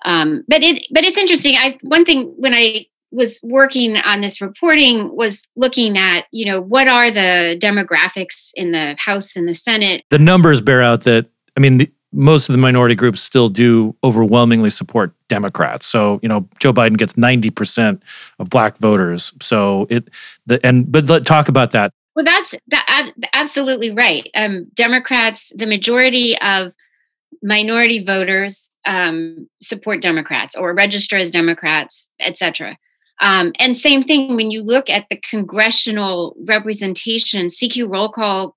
Um, 0.04 0.44
but 0.48 0.64
it 0.64 0.86
but 0.92 1.04
it's 1.04 1.18
interesting. 1.18 1.56
I 1.56 1.78
one 1.82 2.06
thing 2.06 2.34
when 2.38 2.54
I 2.54 2.88
was 3.12 3.40
working 3.44 3.96
on 3.98 4.22
this 4.22 4.42
reporting 4.42 5.16
was 5.16 5.48
looking 5.56 5.98
at 5.98 6.26
you 6.32 6.46
know 6.46 6.62
what 6.62 6.88
are 6.88 7.12
the 7.12 7.58
demographics 7.62 8.52
in 8.56 8.72
the 8.72 8.96
House 9.00 9.36
and 9.36 9.48
the 9.48 9.54
Senate. 9.54 10.04
The 10.10 10.20
numbers 10.20 10.62
bear 10.62 10.82
out 10.82 11.04
that 11.04 11.28
I 11.56 11.60
mean. 11.60 11.78
The, 11.78 11.92
most 12.16 12.48
of 12.48 12.54
the 12.54 12.58
minority 12.58 12.96
groups 12.96 13.22
still 13.22 13.50
do 13.50 13.94
overwhelmingly 14.02 14.70
support 14.70 15.12
Democrats. 15.28 15.86
So, 15.86 16.20
you 16.24 16.30
know, 16.30 16.48
Joe 16.60 16.72
Biden 16.72 16.98
gets 16.98 17.14
90% 17.14 18.02
of 18.40 18.50
black 18.50 18.78
voters. 18.78 19.34
So 19.42 19.86
it 19.90 20.10
the 20.46 20.66
and 20.66 20.90
but 20.90 21.08
let's 21.08 21.28
talk 21.28 21.50
about 21.50 21.72
that. 21.72 21.92
Well, 22.16 22.24
that's 22.24 22.56
that, 22.70 23.12
absolutely 23.34 23.92
right. 23.92 24.30
Um, 24.36 24.68
Democrats, 24.74 25.52
the 25.56 25.68
majority 25.68 26.38
of 26.40 26.72
minority 27.42 28.04
voters 28.04 28.72
um, 28.86 29.48
support 29.62 30.02
Democrats 30.02 30.56
or 30.56 30.74
register 30.74 31.18
as 31.18 31.32
Democrats, 31.32 32.12
etc. 32.20 32.78
Um, 33.22 33.54
and 33.60 33.78
same 33.78 34.04
thing 34.04 34.36
when 34.36 34.52
you 34.52 34.62
look 34.64 34.90
at 34.90 35.06
the 35.10 35.18
congressional 35.18 36.36
representation, 36.46 37.48
CQ 37.48 37.92
roll 37.92 38.10
call, 38.10 38.56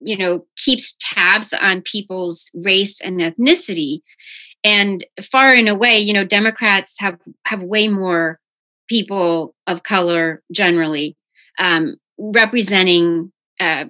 you 0.00 0.16
know, 0.16 0.44
keeps 0.56 0.96
tabs 1.00 1.52
on 1.52 1.82
people's 1.82 2.50
race 2.54 3.00
and 3.00 3.20
ethnicity. 3.20 4.00
And 4.62 5.04
far 5.22 5.52
and 5.54 5.68
away, 5.68 5.98
you 5.98 6.12
know, 6.12 6.24
Democrats 6.24 6.96
have 6.98 7.18
have 7.44 7.62
way 7.62 7.88
more 7.88 8.40
people 8.88 9.54
of 9.66 9.82
color 9.82 10.42
generally 10.52 11.16
um, 11.58 11.96
representing 12.18 13.32
uh, 13.60 13.86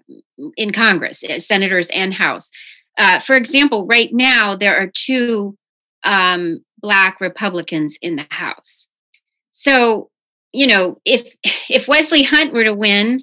in 0.57 0.73
Congress, 0.73 1.25
uh, 1.25 1.39
senators 1.39 1.91
and 1.91 2.15
House. 2.15 2.51
Uh, 2.97 3.21
for 3.21 3.37
example, 3.37 3.87
right 3.87 4.11
now 4.13 4.57
there 4.57 4.77
are 4.77 4.91
two 4.93 5.57
um, 6.05 6.61
black 6.79 7.21
Republicans 7.21 7.99
in 8.01 8.17
the 8.17 8.27
House. 8.31 8.89
So, 9.51 10.11
you 10.53 10.67
know, 10.67 11.01
if 11.05 11.35
if 11.69 11.89
Wesley 11.89 12.23
Hunt 12.23 12.53
were 12.53 12.65
to 12.65 12.75
win, 12.75 13.23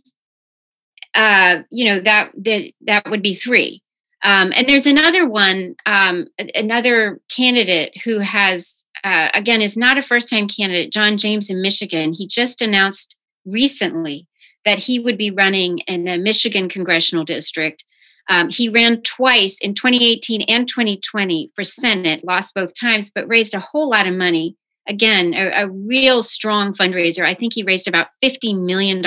uh, 1.14 1.60
you 1.70 1.86
know 1.86 2.00
that 2.02 2.32
that 2.38 2.72
that 2.82 3.10
would 3.10 3.22
be 3.22 3.34
three. 3.34 3.82
Um, 4.26 4.54
and 4.56 4.70
there's 4.70 4.88
another 4.88 5.28
one, 5.28 5.76
um, 5.86 6.28
another 6.56 7.20
candidate 7.30 7.92
who 8.06 8.20
has 8.20 8.86
uh, 9.04 9.30
again 9.34 9.62
is 9.62 9.76
not 9.76 9.98
a 9.98 10.02
first 10.02 10.30
time 10.30 10.48
candidate, 10.48 10.94
John 10.94 11.18
James 11.18 11.50
in 11.50 11.62
Michigan. 11.62 12.14
He 12.14 12.28
just 12.28 12.62
announced 12.62 13.18
recently 13.46 14.28
that 14.66 14.80
he 14.80 15.00
would 15.00 15.18
be 15.18 15.30
running 15.30 15.80
in 15.80 16.08
a 16.08 16.18
Michigan 16.18 16.70
congressional 16.70 17.26
district 17.26 17.84
um, 18.30 18.50
he 18.50 18.70
ran 18.70 19.02
twice 19.02 19.58
in 19.62 19.74
2018 19.74 20.44
and 20.44 20.68
2020 20.68 21.52
for 21.56 21.64
Senate, 21.64 22.24
lost 22.24 22.54
both 22.54 22.74
times, 22.80 23.12
but 23.14 23.28
raised 23.28 23.54
a 23.54 23.60
whole 23.60 23.90
lot 23.90 24.08
of 24.08 24.14
money. 24.14 24.56
Again, 24.88 25.34
a, 25.34 25.64
a 25.64 25.70
real 25.70 26.24
strong 26.24 26.74
fundraiser. 26.74 27.26
I 27.26 27.34
think 27.34 27.54
he 27.54 27.64
raised 27.64 27.88
about 27.88 28.08
$50 28.24 28.62
million 28.62 29.04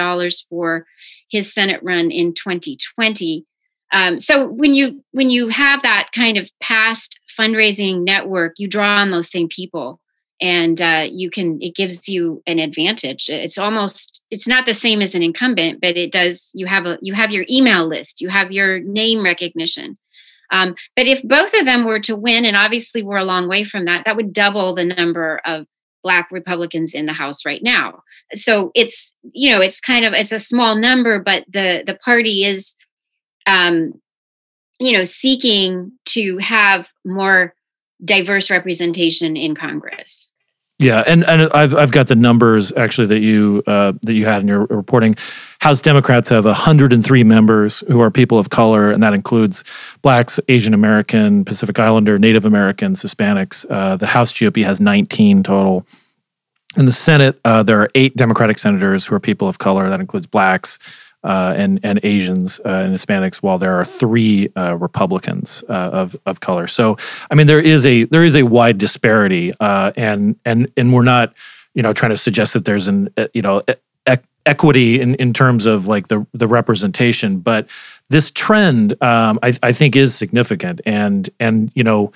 for 0.48 0.86
his 1.30 1.52
Senate 1.52 1.80
run 1.82 2.10
in 2.10 2.34
2020. 2.34 3.44
Um, 3.92 4.18
so 4.18 4.48
when 4.48 4.74
you 4.74 5.02
when 5.12 5.30
you 5.30 5.48
have 5.48 5.82
that 5.82 6.08
kind 6.12 6.38
of 6.38 6.50
past 6.60 7.20
fundraising 7.38 8.04
network, 8.04 8.54
you 8.58 8.68
draw 8.68 8.96
on 8.96 9.12
those 9.12 9.30
same 9.30 9.48
people 9.48 10.00
and 10.40 10.80
uh, 10.80 11.06
you 11.10 11.30
can 11.30 11.58
it 11.60 11.74
gives 11.74 12.08
you 12.08 12.42
an 12.46 12.58
advantage. 12.58 13.28
It's 13.28 13.58
almost 13.58 14.22
it's 14.30 14.48
not 14.48 14.66
the 14.66 14.74
same 14.74 15.00
as 15.00 15.14
an 15.14 15.22
incumbent 15.22 15.80
but 15.80 15.96
it 15.96 16.12
does 16.12 16.50
you 16.54 16.66
have 16.66 16.86
a 16.86 16.98
you 17.00 17.14
have 17.14 17.30
your 17.30 17.44
email 17.50 17.86
list 17.86 18.20
you 18.20 18.28
have 18.28 18.52
your 18.52 18.80
name 18.80 19.24
recognition. 19.24 19.98
Um, 20.52 20.76
but 20.94 21.06
if 21.06 21.22
both 21.24 21.52
of 21.54 21.66
them 21.66 21.84
were 21.84 22.00
to 22.00 22.14
win 22.14 22.44
and 22.44 22.56
obviously 22.56 23.02
we're 23.02 23.16
a 23.16 23.24
long 23.24 23.48
way 23.48 23.64
from 23.64 23.84
that 23.86 24.04
that 24.04 24.16
would 24.16 24.32
double 24.32 24.74
the 24.74 24.84
number 24.84 25.40
of 25.44 25.66
black 26.02 26.28
republicans 26.30 26.94
in 26.94 27.06
the 27.06 27.12
house 27.12 27.44
right 27.44 27.62
now. 27.62 28.02
So 28.34 28.70
it's 28.74 29.14
you 29.32 29.50
know 29.50 29.60
it's 29.60 29.80
kind 29.80 30.04
of 30.04 30.12
it's 30.12 30.32
a 30.32 30.38
small 30.38 30.76
number 30.76 31.18
but 31.18 31.44
the 31.52 31.82
the 31.86 31.98
party 32.04 32.44
is 32.44 32.76
um 33.46 33.94
you 34.78 34.92
know 34.92 35.04
seeking 35.04 35.92
to 36.04 36.38
have 36.38 36.88
more 37.04 37.55
diverse 38.04 38.50
representation 38.50 39.36
in 39.36 39.54
Congress. 39.54 40.32
Yeah, 40.78 41.02
and 41.06 41.24
and 41.24 41.50
I've 41.52 41.74
I've 41.74 41.90
got 41.90 42.08
the 42.08 42.14
numbers 42.14 42.70
actually 42.74 43.06
that 43.06 43.20
you 43.20 43.62
uh, 43.66 43.92
that 44.02 44.12
you 44.12 44.26
had 44.26 44.42
in 44.42 44.48
your 44.48 44.66
reporting. 44.66 45.16
House 45.58 45.80
Democrats 45.80 46.28
have 46.28 46.44
103 46.44 47.24
members 47.24 47.82
who 47.88 48.02
are 48.02 48.10
people 48.10 48.38
of 48.38 48.50
color, 48.50 48.90
and 48.90 49.02
that 49.02 49.14
includes 49.14 49.64
blacks, 50.02 50.38
Asian 50.48 50.74
American, 50.74 51.46
Pacific 51.46 51.78
Islander, 51.78 52.18
Native 52.18 52.44
Americans, 52.44 53.02
Hispanics. 53.02 53.64
Uh, 53.70 53.96
the 53.96 54.06
House 54.06 54.34
GOP 54.34 54.62
has 54.64 54.78
19 54.78 55.42
total. 55.42 55.86
In 56.76 56.84
the 56.84 56.92
Senate, 56.92 57.40
uh, 57.46 57.62
there 57.62 57.80
are 57.80 57.88
eight 57.94 58.14
Democratic 58.14 58.58
senators 58.58 59.06
who 59.06 59.14
are 59.14 59.20
people 59.20 59.48
of 59.48 59.56
color. 59.56 59.88
That 59.88 60.00
includes 60.00 60.26
blacks, 60.26 60.78
uh, 61.26 61.54
and 61.56 61.80
and 61.82 61.98
Asians 62.04 62.60
uh, 62.64 62.68
and 62.68 62.94
Hispanics, 62.94 63.36
while 63.38 63.58
there 63.58 63.74
are 63.74 63.84
three 63.84 64.48
uh, 64.56 64.76
Republicans 64.76 65.64
uh, 65.68 65.72
of 65.72 66.16
of 66.24 66.38
color. 66.40 66.68
So, 66.68 66.96
I 67.30 67.34
mean, 67.34 67.48
there 67.48 67.60
is 67.60 67.84
a 67.84 68.04
there 68.04 68.24
is 68.24 68.36
a 68.36 68.44
wide 68.44 68.78
disparity, 68.78 69.52
uh, 69.58 69.92
and 69.96 70.38
and 70.44 70.70
and 70.76 70.92
we're 70.92 71.02
not, 71.02 71.34
you 71.74 71.82
know, 71.82 71.92
trying 71.92 72.10
to 72.10 72.16
suggest 72.16 72.52
that 72.54 72.64
there's 72.64 72.86
an 72.86 73.10
uh, 73.16 73.26
you 73.34 73.42
know 73.42 73.62
e- 73.68 74.16
equity 74.46 75.00
in 75.00 75.16
in 75.16 75.32
terms 75.32 75.66
of 75.66 75.88
like 75.88 76.06
the 76.08 76.24
the 76.32 76.46
representation, 76.46 77.40
but 77.40 77.66
this 78.08 78.30
trend, 78.30 78.92
um, 79.02 79.40
I, 79.42 79.52
I 79.64 79.72
think, 79.72 79.96
is 79.96 80.14
significant, 80.14 80.80
and 80.86 81.28
and 81.40 81.70
you 81.74 81.84
know. 81.84 82.12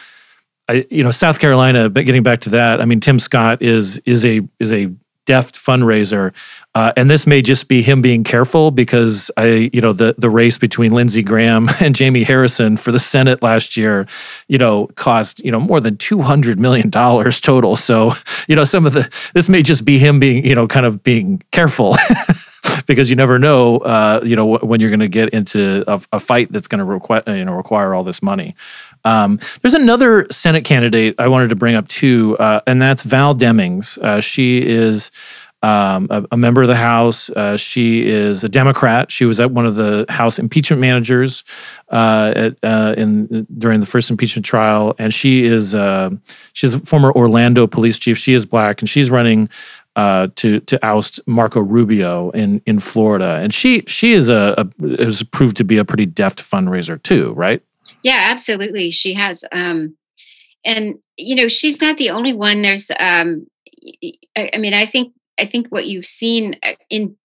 I, 0.69 0.87
you 0.89 1.03
know, 1.03 1.11
South 1.11 1.41
Carolina. 1.41 1.89
But 1.91 2.07
getting 2.07 2.23
back 2.23 2.43
to 2.43 2.51
that, 2.51 2.81
I 2.81 2.85
mean, 2.85 3.01
Tim 3.01 3.19
Scott 3.19 3.61
is 3.61 3.99
is 4.07 4.25
a 4.25 4.43
is 4.61 4.73
a 4.73 4.93
deft 5.31 5.55
fundraiser. 5.55 6.35
Uh, 6.75 6.93
and 6.97 7.09
this 7.09 7.25
may 7.25 7.41
just 7.41 7.69
be 7.69 7.83
him 7.83 8.03
being 8.03 8.25
careful 8.25 8.73
because 8.73 9.31
I, 9.37 9.71
you 9.73 9.81
know, 9.81 9.93
the 9.93 10.17
the 10.19 10.29
race 10.29 10.59
between 10.59 10.91
Lindsey 10.91 11.23
Graham 11.23 11.69
and 11.81 11.95
Jamie 11.95 12.25
Harrison 12.25 12.77
for 12.77 12.91
the 12.91 12.99
Senate 12.99 13.41
last 13.41 13.77
year, 13.77 14.09
you 14.49 14.59
know, 14.59 14.89
cost 14.97 15.39
you 15.45 15.53
know 15.53 15.61
more 15.61 15.79
than 15.79 15.97
two 15.99 16.21
hundred 16.21 16.59
million 16.59 16.91
dollars 16.91 17.41
total. 17.41 17.77
So, 17.77 18.13
you 18.49 18.57
know, 18.57 18.65
some 18.65 18.87
of 18.87 18.93
the 18.93 19.09
this 19.35 19.49
may 19.49 19.63
just 19.63 19.85
be 19.85 20.01
him 20.01 20.19
being, 20.19 20.45
you 20.45 20.57
know, 20.57 20.67
kind 20.67 20.85
of 20.85 21.05
being 21.05 21.41
careful. 21.53 21.97
because 22.87 23.09
you 23.09 23.17
never 23.17 23.39
know, 23.39 23.79
uh, 23.79 24.21
you 24.25 24.35
know, 24.35 24.59
when 24.59 24.81
you're 24.81 24.91
going 24.91 25.01
to 25.01 25.09
get 25.09 25.29
into 25.31 25.85
a, 25.87 26.01
a 26.13 26.21
fight 26.21 26.51
that's 26.51 26.69
going 26.69 26.81
to 26.81 26.85
require, 26.85 27.23
you 27.29 27.45
know, 27.45 27.55
require 27.55 27.95
all 27.95 28.03
this 28.03 28.21
money. 28.21 28.55
Um, 29.05 29.41
there's 29.63 29.75
another 29.75 30.27
Senate 30.31 30.65
candidate 30.65 31.15
I 31.19 31.29
wanted 31.29 31.49
to 31.49 31.57
bring 31.57 31.75
up 31.75 31.89
too, 31.89 32.37
uh, 32.39 32.61
and 32.67 32.81
that's 32.81 33.03
Val 33.03 33.35
Demings. 33.35 33.99
Uh, 33.99 34.21
she 34.21 34.67
is 34.67 35.11
um, 35.63 36.07
a, 36.11 36.25
a, 36.33 36.37
member 36.37 36.63
of 36.63 36.69
the 36.69 36.77
House. 36.77 37.29
Uh, 37.31 37.57
she 37.57 38.07
is 38.07 38.43
a 38.45 38.49
Democrat. 38.49 39.13
She 39.13 39.27
was 39.27 39.41
at 39.41 39.51
one 39.51 39.67
of 39.67 39.75
the 39.75 40.07
House 40.09 40.39
impeachment 40.39 40.81
managers 40.81 41.45
uh, 41.91 42.33
at, 42.35 42.57
uh, 42.63 42.95
in 42.97 43.47
during 43.59 43.81
the 43.81 43.87
first 43.87 44.11
impeachment 44.11 44.47
trial, 44.47 44.95
and 44.99 45.13
she 45.13 45.45
is 45.45 45.75
uh, 45.75 46.11
she's 46.55 46.75
a 46.75 46.81
former 46.81 47.13
Orlando 47.13 47.67
police 47.67 47.99
chief. 47.99 48.17
She 48.17 48.33
is 48.33 48.47
black, 48.47 48.81
and 48.81 48.89
she's 48.89 49.11
running. 49.11 49.49
Uh, 49.97 50.29
to 50.37 50.61
to 50.61 50.79
oust 50.87 51.21
Marco 51.27 51.61
Rubio 51.61 52.31
in 52.31 52.63
in 52.65 52.79
Florida, 52.79 53.41
and 53.43 53.53
she 53.53 53.83
she 53.89 54.13
is 54.13 54.29
a, 54.29 54.55
a 54.57 55.03
has 55.03 55.25
proved 55.25 55.57
to 55.57 55.65
be 55.65 55.79
a 55.79 55.85
pretty 55.85 56.07
deft 56.07 56.41
fundraiser 56.41 57.03
too, 57.03 57.33
right? 57.33 57.61
Yeah, 58.03 58.29
absolutely. 58.31 58.91
She 58.91 59.15
has. 59.15 59.45
Um, 59.53 59.97
and 60.65 60.97
you 61.17 61.35
know, 61.35 61.49
she's 61.49 61.81
not 61.81 61.99
the 61.99 62.11
only 62.11 62.33
one. 62.33 62.63
There's, 62.63 62.91
um, 62.99 63.47
I, 64.37 64.51
I 64.55 64.59
mean, 64.59 64.75
I 64.75 64.87
think 64.87 65.13
I 65.39 65.47
think 65.47 65.69
what 65.69 65.87
you've 65.87 66.07
seen 66.07 66.57
uh, 66.63 66.73
in, 66.91 67.17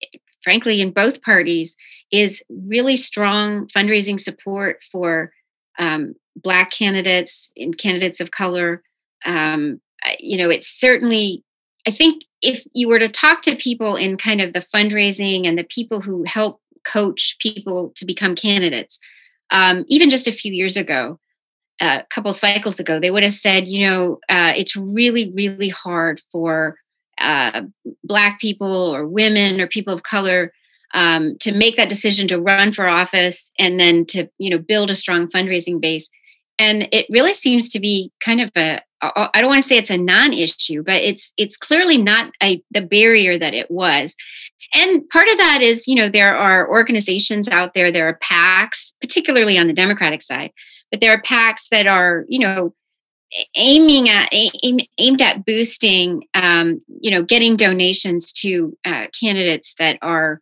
frankly, 0.44 0.82
in 0.82 0.92
both 0.92 1.22
parties 1.22 1.76
is 2.12 2.44
really 2.50 2.98
strong 2.98 3.68
fundraising 3.68 4.20
support 4.20 4.80
for 4.92 5.32
um, 5.80 6.16
Black 6.36 6.72
candidates 6.72 7.52
and 7.58 7.78
candidates 7.78 8.20
of 8.20 8.32
color. 8.32 8.82
Um, 9.26 9.82
you 10.20 10.38
know, 10.38 10.50
it's 10.50 10.68
certainly. 10.68 11.44
I 11.88 11.92
think 11.92 12.24
if 12.42 12.64
you 12.74 12.88
were 12.88 12.98
to 12.98 13.10
talk 13.10 13.44
to 13.44 13.56
people 13.56 13.96
in 13.96 14.18
kind 14.18 14.42
of 14.42 14.54
the 14.54 14.66
fundraising 14.74 15.46
and 15.46 15.56
the 15.56 15.64
people 15.66 16.02
who 16.02 16.24
help 16.24 16.60
coach 16.84 17.36
people 17.40 17.94
to 17.96 18.06
become 18.06 18.36
candidates, 18.36 19.00
um, 19.52 19.86
even 19.88 20.10
just 20.10 20.28
a 20.28 20.32
few 20.32 20.52
years 20.52 20.78
ago, 20.78 21.20
a 21.82 22.04
couple 22.10 22.32
cycles 22.34 22.80
ago, 22.80 23.00
they 23.00 23.12
would 23.12 23.24
have 23.24 23.34
said, 23.34 23.68
you 23.68 23.86
know, 23.86 24.20
uh, 24.30 24.54
it's 24.56 24.76
really, 24.76 25.32
really 25.34 25.70
hard 25.70 26.22
for 26.32 26.78
uh, 27.20 27.64
Black 28.04 28.40
people 28.40 28.96
or 28.96 29.08
women 29.08 29.60
or 29.60 29.68
people 29.68 29.94
of 29.94 30.04
color 30.04 30.52
um, 30.94 31.38
to 31.40 31.52
make 31.52 31.76
that 31.76 31.90
decision 31.90 32.28
to 32.28 32.40
run 32.40 32.72
for 32.72 32.88
office 32.88 33.52
and 33.60 33.80
then 33.80 34.06
to, 34.06 34.30
you 34.38 34.50
know, 34.50 34.58
build 34.58 34.90
a 34.90 34.96
strong 34.96 35.28
fundraising 35.28 35.82
base. 35.82 36.10
And 36.58 36.88
it 36.92 37.06
really 37.10 37.34
seems 37.34 37.70
to 37.70 37.80
be 37.80 38.12
kind 38.24 38.40
of 38.40 38.50
a, 38.56 38.82
I 39.16 39.42
don't 39.42 39.50
want 39.50 39.64
to 39.64 39.68
say 39.68 39.78
it's 39.78 39.90
a 39.90 39.98
non-issue, 39.98 40.84
but 40.84 41.02
it's 41.02 41.34
it's 41.38 41.58
clearly 41.58 41.98
not 41.98 42.34
a 42.42 42.62
the 42.72 42.82
barrier 42.82 43.38
that 43.38 43.54
it 43.54 43.70
was. 43.70 44.16
And 44.74 45.08
part 45.10 45.30
of 45.30 45.38
that 45.38 45.62
is, 45.62 45.88
you 45.88 45.96
know, 45.96 46.10
there 46.10 46.36
are 46.36 46.70
organizations 46.70 47.48
out 47.48 47.74
there, 47.74 47.92
there 47.92 48.08
are 48.08 48.20
PACs, 48.20 48.94
particularly 49.00 49.58
on 49.58 49.68
the 49.68 49.74
Democratic 49.74 50.22
side, 50.22 50.52
but 50.92 51.00
there 51.00 51.12
are 51.12 51.22
PACs 51.22 51.70
that 51.70 51.88
are, 51.88 52.26
you 52.28 52.40
know, 52.40 52.74
aiming 53.56 54.10
at 54.10 54.30
aim, 54.32 54.80
aimed 54.98 55.22
at 55.22 55.46
boosting, 55.46 56.24
um, 56.34 56.82
you 57.02 57.12
know, 57.12 57.24
getting 57.24 57.56
donations 57.56 58.32
to 58.32 58.78
uh, 58.86 59.08
candidates 59.20 59.76
that 59.80 59.98
are, 60.02 60.42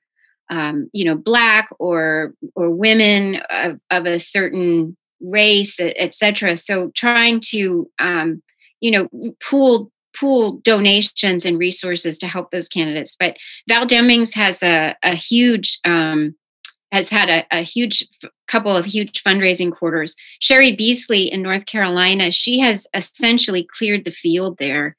um, 0.50 0.90
you 0.94 1.06
know, 1.06 1.16
black 1.16 1.70
or 1.80 2.34
or 2.56 2.70
women 2.70 3.42
of, 3.50 3.80
of 3.90 4.06
a 4.06 4.20
certain 4.20 4.98
race, 5.22 5.80
etc. 5.80 6.58
So 6.58 6.92
trying 6.96 7.40
to, 7.52 7.90
um, 8.00 8.44
you 8.84 8.92
know, 8.92 9.34
pool 9.42 9.90
pool 10.20 10.60
donations 10.64 11.44
and 11.46 11.58
resources 11.58 12.20
to 12.20 12.28
help 12.28 12.52
those 12.52 12.68
candidates. 12.68 13.16
But 13.20 13.38
Val 13.68 13.88
Demings 13.88 14.36
has 14.36 14.62
a, 14.62 14.96
a 15.02 15.16
huge 15.16 15.80
um, 15.86 16.36
has 16.92 17.10
had 17.10 17.30
a, 17.30 17.46
a 17.50 17.62
huge 17.64 18.08
couple 18.48 18.76
of 18.76 18.86
huge 18.86 19.24
fundraising 19.24 19.72
quarters. 19.72 20.16
Cheri 20.40 20.76
Beasley 20.76 21.32
in 21.32 21.42
North 21.42 21.66
Carolina, 21.66 22.32
she 22.32 22.60
has 22.60 22.86
essentially 22.94 23.68
cleared 23.76 24.06
the 24.06 24.12
field 24.12 24.58
there. 24.60 24.96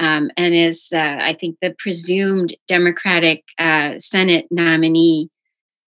Um, 0.00 0.30
and 0.36 0.54
is, 0.54 0.90
uh, 0.92 1.18
I 1.20 1.36
think, 1.40 1.56
the 1.60 1.74
presumed 1.76 2.56
Democratic 2.68 3.42
uh, 3.58 3.98
Senate 3.98 4.46
nominee. 4.48 5.28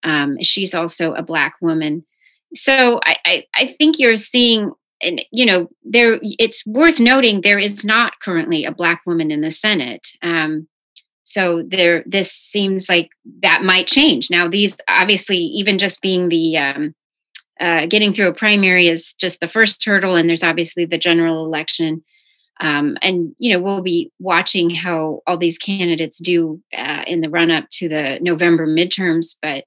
Um, 0.02 0.38
she's 0.42 0.74
also 0.74 1.12
a 1.12 1.22
Black 1.22 1.56
woman. 1.60 2.06
So 2.54 3.00
I, 3.04 3.16
I, 3.26 3.44
I 3.54 3.76
think 3.78 3.98
you're 3.98 4.16
seeing 4.16 4.72
and 5.02 5.24
you 5.30 5.46
know 5.46 5.68
there 5.84 6.18
it's 6.22 6.64
worth 6.66 7.00
noting 7.00 7.40
there 7.40 7.58
is 7.58 7.84
not 7.84 8.20
currently 8.20 8.64
a 8.64 8.72
black 8.72 9.02
woman 9.06 9.30
in 9.30 9.40
the 9.40 9.50
senate. 9.50 10.08
Um, 10.22 10.68
so 11.24 11.62
there 11.62 12.02
this 12.06 12.32
seems 12.32 12.88
like 12.88 13.10
that 13.42 13.62
might 13.62 13.86
change. 13.86 14.30
Now 14.30 14.48
these 14.48 14.76
obviously 14.88 15.36
even 15.36 15.78
just 15.78 16.00
being 16.00 16.28
the 16.28 16.58
um, 16.58 16.94
uh, 17.60 17.86
getting 17.86 18.14
through 18.14 18.28
a 18.28 18.34
primary 18.34 18.88
is 18.88 19.14
just 19.14 19.40
the 19.40 19.48
first 19.48 19.84
hurdle 19.84 20.14
and 20.14 20.28
there's 20.28 20.44
obviously 20.44 20.84
the 20.84 20.98
general 20.98 21.44
election. 21.44 22.04
Um, 22.60 22.96
and 23.02 23.36
you 23.38 23.52
know 23.52 23.62
we'll 23.62 23.82
be 23.82 24.10
watching 24.18 24.70
how 24.70 25.20
all 25.26 25.38
these 25.38 25.58
candidates 25.58 26.18
do 26.18 26.60
uh, 26.76 27.04
in 27.06 27.20
the 27.20 27.30
run 27.30 27.52
up 27.52 27.70
to 27.74 27.88
the 27.88 28.18
november 28.20 28.66
midterms 28.66 29.36
but 29.40 29.64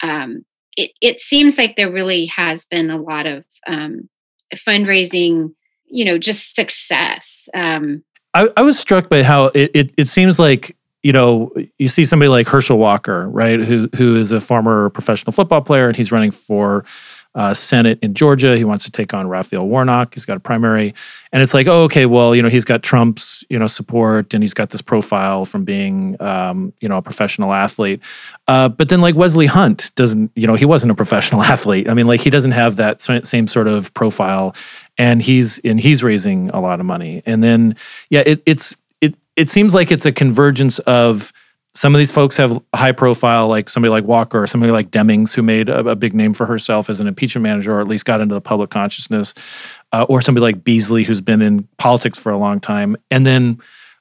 um, 0.00 0.44
it, 0.76 0.92
it 1.00 1.20
seems 1.20 1.58
like 1.58 1.74
there 1.74 1.90
really 1.90 2.26
has 2.26 2.66
been 2.66 2.90
a 2.90 3.00
lot 3.00 3.26
of 3.26 3.44
um, 3.66 4.08
fundraising, 4.56 5.54
you 5.86 6.04
know, 6.04 6.18
just 6.18 6.54
success. 6.54 7.48
Um, 7.54 8.04
I, 8.34 8.48
I 8.56 8.62
was 8.62 8.78
struck 8.78 9.08
by 9.08 9.22
how 9.22 9.46
it, 9.46 9.70
it, 9.74 9.94
it 9.96 10.08
seems 10.08 10.38
like 10.38 10.76
you 11.02 11.12
know, 11.12 11.50
you 11.78 11.88
see 11.88 12.04
somebody 12.04 12.28
like 12.28 12.46
Herschel 12.46 12.78
Walker, 12.78 13.28
right, 13.30 13.58
who 13.58 13.88
who 13.96 14.16
is 14.16 14.32
a 14.32 14.40
former 14.40 14.90
professional 14.90 15.32
football 15.32 15.62
player, 15.62 15.88
and 15.88 15.96
he's 15.96 16.12
running 16.12 16.30
for 16.30 16.84
uh, 17.34 17.54
Senate 17.54 17.98
in 18.02 18.14
Georgia. 18.14 18.56
He 18.56 18.64
wants 18.64 18.84
to 18.84 18.90
take 18.90 19.14
on 19.14 19.28
Raphael 19.28 19.66
Warnock. 19.66 20.14
He's 20.14 20.24
got 20.24 20.36
a 20.36 20.40
primary, 20.40 20.94
and 21.32 21.42
it's 21.42 21.54
like, 21.54 21.66
oh, 21.66 21.84
okay, 21.84 22.06
well, 22.06 22.34
you 22.34 22.42
know, 22.42 22.48
he's 22.48 22.64
got 22.64 22.82
Trump's, 22.82 23.44
you 23.48 23.58
know, 23.58 23.66
support, 23.66 24.34
and 24.34 24.42
he's 24.42 24.54
got 24.54 24.70
this 24.70 24.82
profile 24.82 25.44
from 25.44 25.64
being, 25.64 26.20
um, 26.20 26.72
you 26.80 26.88
know, 26.88 26.96
a 26.96 27.02
professional 27.02 27.52
athlete. 27.52 28.00
Uh, 28.48 28.68
but 28.68 28.88
then, 28.88 29.00
like 29.00 29.14
Wesley 29.14 29.46
Hunt 29.46 29.90
doesn't, 29.94 30.32
you 30.34 30.46
know, 30.46 30.54
he 30.54 30.64
wasn't 30.64 30.90
a 30.90 30.94
professional 30.94 31.42
athlete. 31.54 31.88
I 31.88 31.94
mean, 31.94 32.06
like 32.06 32.20
he 32.20 32.30
doesn't 32.30 32.52
have 32.52 32.76
that 32.76 33.00
same 33.00 33.46
sort 33.46 33.68
of 33.68 33.94
profile, 33.94 34.54
and 34.98 35.22
he's 35.22 35.60
and 35.60 35.78
he's 35.78 36.02
raising 36.02 36.50
a 36.50 36.60
lot 36.60 36.80
of 36.80 36.86
money. 36.86 37.22
And 37.26 37.42
then, 37.42 37.76
yeah, 38.08 38.22
it, 38.26 38.42
it's 38.44 38.76
it 39.00 39.14
it 39.36 39.48
seems 39.48 39.74
like 39.74 39.92
it's 39.92 40.04
a 40.04 40.12
convergence 40.12 40.78
of 40.80 41.32
some 41.72 41.94
of 41.94 41.98
these 41.98 42.10
folks 42.10 42.36
have 42.36 42.60
high 42.74 42.92
profile, 42.92 43.46
like 43.46 43.68
somebody 43.68 43.90
like 43.90 44.04
Walker 44.04 44.42
or 44.42 44.46
somebody 44.46 44.72
like 44.72 44.90
Demings, 44.90 45.32
who 45.32 45.42
made 45.42 45.68
a, 45.68 45.90
a, 45.90 45.96
big 45.96 46.14
name 46.14 46.34
for 46.34 46.44
herself 46.46 46.90
as 46.90 46.98
an 46.98 47.06
impeachment 47.06 47.44
manager, 47.44 47.74
or 47.74 47.80
at 47.80 47.86
least 47.86 48.04
got 48.04 48.20
into 48.20 48.34
the 48.34 48.40
public 48.40 48.70
consciousness, 48.70 49.34
uh, 49.92 50.04
or 50.08 50.20
somebody 50.20 50.42
like 50.42 50.64
Beasley, 50.64 51.04
who's 51.04 51.20
been 51.20 51.40
in 51.40 51.68
politics 51.78 52.18
for 52.18 52.32
a 52.32 52.38
long 52.38 52.58
time. 52.58 52.96
And 53.10 53.24
then 53.24 53.60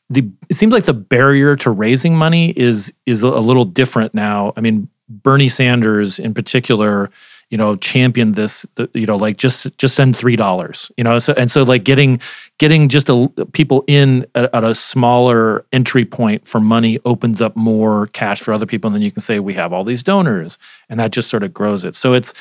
the 0.09 0.27
it 0.49 0.55
seems 0.55 0.73
like 0.73 0.85
the 0.85 0.93
barrier 0.93 1.55
to 1.57 1.69
raising 1.69 2.15
money 2.15 2.51
is 2.51 2.91
is 3.05 3.21
a 3.21 3.29
little 3.29 3.65
different 3.65 4.15
now. 4.15 4.53
I 4.57 4.61
mean, 4.61 4.89
Bernie 5.07 5.49
Sanders 5.49 6.17
in 6.17 6.33
particular 6.33 7.11
you 7.49 7.57
know 7.57 7.75
championed 7.77 8.35
this 8.35 8.65
you 8.93 9.05
know 9.05 9.15
like 9.15 9.37
just 9.37 9.75
just 9.77 9.95
send 9.95 10.15
three 10.15 10.35
dollars 10.35 10.91
you 10.97 11.03
know 11.03 11.19
so 11.19 11.33
and 11.33 11.51
so 11.51 11.63
like 11.63 11.83
getting 11.83 12.19
getting 12.57 12.89
just 12.89 13.09
a, 13.09 13.27
people 13.53 13.83
in 13.87 14.25
at, 14.35 14.53
at, 14.53 14.63
a 14.63 14.75
smaller 14.75 15.65
entry 15.71 16.05
point 16.05 16.47
for 16.47 16.59
money 16.59 16.99
opens 17.05 17.41
up 17.41 17.55
more 17.55 18.07
cash 18.07 18.41
for 18.41 18.53
other 18.53 18.65
people 18.65 18.87
and 18.87 18.95
then 18.95 19.01
you 19.01 19.11
can 19.11 19.21
say 19.21 19.39
we 19.39 19.53
have 19.53 19.73
all 19.73 19.83
these 19.83 20.03
donors 20.03 20.57
and 20.89 20.99
that 20.99 21.11
just 21.11 21.29
sort 21.29 21.43
of 21.43 21.53
grows 21.53 21.83
it. 21.83 21.95
So 21.95 22.13
it's 22.13 22.33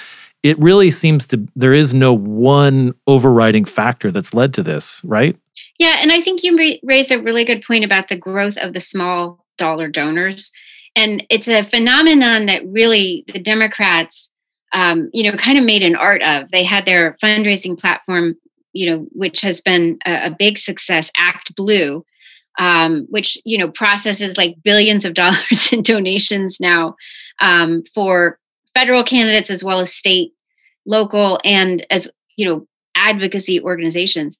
it 0.42 0.58
really 0.58 0.90
seems 0.90 1.26
to 1.28 1.48
there 1.56 1.74
is 1.74 1.94
no 1.94 2.12
one 2.14 2.94
overriding 3.06 3.64
factor 3.64 4.10
that's 4.10 4.34
led 4.34 4.54
to 4.54 4.62
this 4.62 5.00
right? 5.04 5.36
Yeah 5.78 5.96
and 6.00 6.12
i 6.12 6.20
think 6.20 6.42
you 6.42 6.78
raise 6.82 7.10
a 7.10 7.20
really 7.20 7.44
good 7.44 7.62
point 7.62 7.84
about 7.84 8.08
the 8.08 8.16
growth 8.16 8.56
of 8.58 8.72
the 8.72 8.80
small 8.80 9.44
dollar 9.56 9.88
donors 9.88 10.52
and 10.94 11.24
it's 11.30 11.48
a 11.48 11.64
phenomenon 11.64 12.46
that 12.46 12.66
really 12.66 13.24
the 13.32 13.40
democrats 13.40 14.30
um, 14.72 15.10
you 15.12 15.30
know, 15.30 15.36
kind 15.36 15.58
of 15.58 15.64
made 15.64 15.82
an 15.82 15.96
art 15.96 16.22
of. 16.22 16.50
They 16.50 16.64
had 16.64 16.84
their 16.84 17.16
fundraising 17.22 17.78
platform, 17.78 18.36
you 18.72 18.90
know, 18.90 19.06
which 19.12 19.40
has 19.40 19.60
been 19.60 19.98
a, 20.06 20.26
a 20.26 20.36
big 20.36 20.58
success, 20.58 21.10
ActBlue, 21.18 22.02
um, 22.58 23.06
which, 23.08 23.38
you 23.44 23.56
know, 23.56 23.70
processes 23.70 24.36
like 24.36 24.56
billions 24.62 25.04
of 25.04 25.14
dollars 25.14 25.72
in 25.72 25.82
donations 25.82 26.58
now 26.60 26.96
um, 27.40 27.82
for 27.94 28.38
federal 28.74 29.02
candidates 29.02 29.50
as 29.50 29.64
well 29.64 29.80
as 29.80 29.92
state, 29.92 30.32
local, 30.86 31.38
and 31.44 31.86
as, 31.90 32.10
you 32.36 32.46
know, 32.46 32.66
advocacy 32.94 33.60
organizations. 33.60 34.38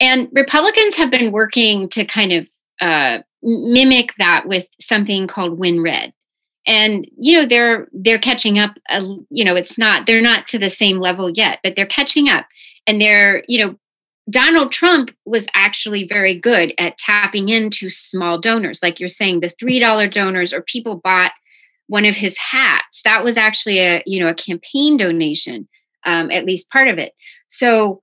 And 0.00 0.28
Republicans 0.32 0.94
have 0.96 1.10
been 1.10 1.32
working 1.32 1.88
to 1.90 2.04
kind 2.04 2.32
of 2.32 2.48
uh, 2.80 3.18
mimic 3.42 4.14
that 4.18 4.46
with 4.46 4.66
something 4.80 5.26
called 5.26 5.60
WinRed 5.60 6.12
and 6.66 7.08
you 7.18 7.36
know 7.36 7.44
they're 7.44 7.88
they're 7.92 8.18
catching 8.18 8.58
up 8.58 8.78
uh, 8.88 9.04
you 9.30 9.44
know 9.44 9.56
it's 9.56 9.78
not 9.78 10.06
they're 10.06 10.22
not 10.22 10.46
to 10.48 10.58
the 10.58 10.70
same 10.70 10.98
level 10.98 11.30
yet 11.30 11.58
but 11.62 11.76
they're 11.76 11.86
catching 11.86 12.28
up. 12.28 12.46
And 12.86 13.00
they're 13.00 13.44
you 13.48 13.64
know 13.64 13.76
Donald 14.30 14.70
Trump 14.70 15.10
was 15.24 15.46
actually 15.54 16.06
very 16.06 16.38
good 16.38 16.72
at 16.78 16.96
tapping 16.96 17.48
into 17.48 17.90
small 17.90 18.38
donors. 18.38 18.82
Like 18.82 19.00
you're 19.00 19.08
saying 19.08 19.40
the 19.40 19.48
$3 19.48 20.12
donors 20.12 20.52
or 20.52 20.62
people 20.62 21.00
bought 21.02 21.32
one 21.88 22.04
of 22.04 22.14
his 22.14 22.38
hats. 22.38 23.02
That 23.04 23.24
was 23.24 23.36
actually 23.36 23.80
a 23.80 24.02
you 24.06 24.20
know 24.20 24.28
a 24.28 24.34
campaign 24.34 24.96
donation 24.96 25.68
um, 26.04 26.30
at 26.30 26.44
least 26.44 26.70
part 26.70 26.88
of 26.88 26.98
it. 26.98 27.12
So 27.48 28.02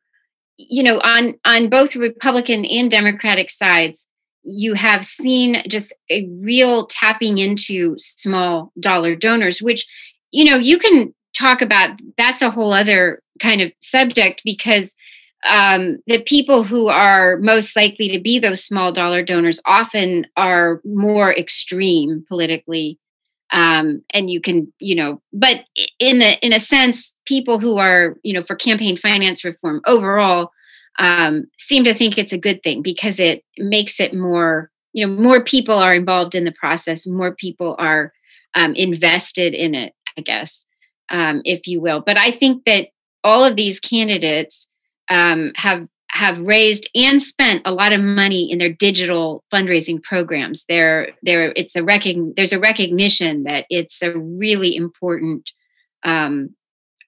you 0.58 0.84
know 0.84 1.00
on 1.00 1.36
on 1.46 1.70
both 1.70 1.96
republican 1.96 2.66
and 2.66 2.92
democratic 2.92 3.50
sides 3.50 4.09
you 4.44 4.74
have 4.74 5.06
seen 5.06 5.64
just 5.68 5.94
a 6.10 6.28
real 6.44 6.86
tapping 6.88 7.38
into 7.38 7.96
small 7.98 8.72
dollar 8.80 9.16
donors, 9.16 9.62
which, 9.62 9.86
you 10.32 10.44
know, 10.44 10.58
you 10.58 10.78
can 10.78 11.14
talk 11.34 11.62
about 11.62 11.92
that's 12.18 12.42
a 12.42 12.52
whole 12.52 12.74
other 12.74 13.22
kind 13.42 13.62
of 13.62 13.72
subject 13.80 14.42
because 14.44 14.96
um, 15.48 16.00
the 16.08 16.22
people 16.24 16.64
who 16.64 16.88
are 16.88 17.38
most 17.38 17.76
likely 17.76 18.10
to 18.10 18.20
be 18.20 18.40
those 18.40 18.64
small 18.64 18.92
dollar 18.92 19.24
donors 19.24 19.62
often 19.66 20.28
are 20.36 20.82
more 20.84 21.34
extreme 21.34 22.26
politically 22.28 23.00
um, 23.52 24.04
and 24.14 24.30
you 24.30 24.42
can 24.42 24.72
you 24.80 24.96
know 24.96 25.22
but 25.34 25.64
in 26.00 26.22
a 26.22 26.38
in 26.42 26.54
a 26.54 26.60
sense 26.60 27.16
people 27.26 27.60
who 27.60 27.78
are 27.78 28.18
you 28.24 28.34
know 28.34 28.44
for 28.44 28.56
campaign 28.56 28.98
finance 28.98 29.44
reform 29.44 29.82
overall 29.86 30.52
um, 31.00 31.46
seem 31.58 31.84
to 31.86 31.94
think 31.94 32.18
it's 32.18 32.34
a 32.34 32.38
good 32.38 32.62
thing 32.62 32.82
because 32.82 33.20
it 33.20 33.44
makes 33.58 34.00
it 34.00 34.14
more 34.14 34.70
you 34.94 35.06
know 35.06 35.14
more 35.14 35.44
people 35.44 35.76
are 35.76 35.96
involved 35.96 36.36
in 36.36 36.46
the 36.46 36.52
process 36.52 37.08
more 37.08 37.34
people 37.36 37.76
are 37.80 38.14
um, 38.56 38.74
invested 38.74 39.54
in 39.54 39.74
it 39.74 39.94
i 40.18 40.22
guess 40.22 40.66
um, 41.12 41.42
if 41.46 41.68
you 41.68 41.82
will 41.82 42.02
but 42.06 42.18
i 42.18 42.32
think 42.32 42.66
that 42.66 42.90
all 43.24 43.44
of 43.44 43.56
these 43.56 43.80
candidates 43.80 44.68
um, 45.10 45.52
have 45.56 45.88
have 46.12 46.40
raised 46.40 46.90
and 46.96 47.22
spent 47.22 47.62
a 47.66 47.72
lot 47.74 47.94
of 47.94 48.02
money 48.02 48.52
in 48.52 48.58
their 48.58 48.74
digital 48.74 49.44
fundraising 49.54 50.02
programs. 50.02 50.66
There, 50.68 51.10
there, 51.22 51.54
it's 51.56 51.76
a 51.76 51.82
recogn- 51.82 52.36
there's 52.36 52.52
a 52.52 52.60
recognition 52.60 53.44
that 53.44 53.66
it's 53.70 54.02
a 54.02 54.18
really 54.18 54.76
important 54.76 55.52
um, 56.04 56.56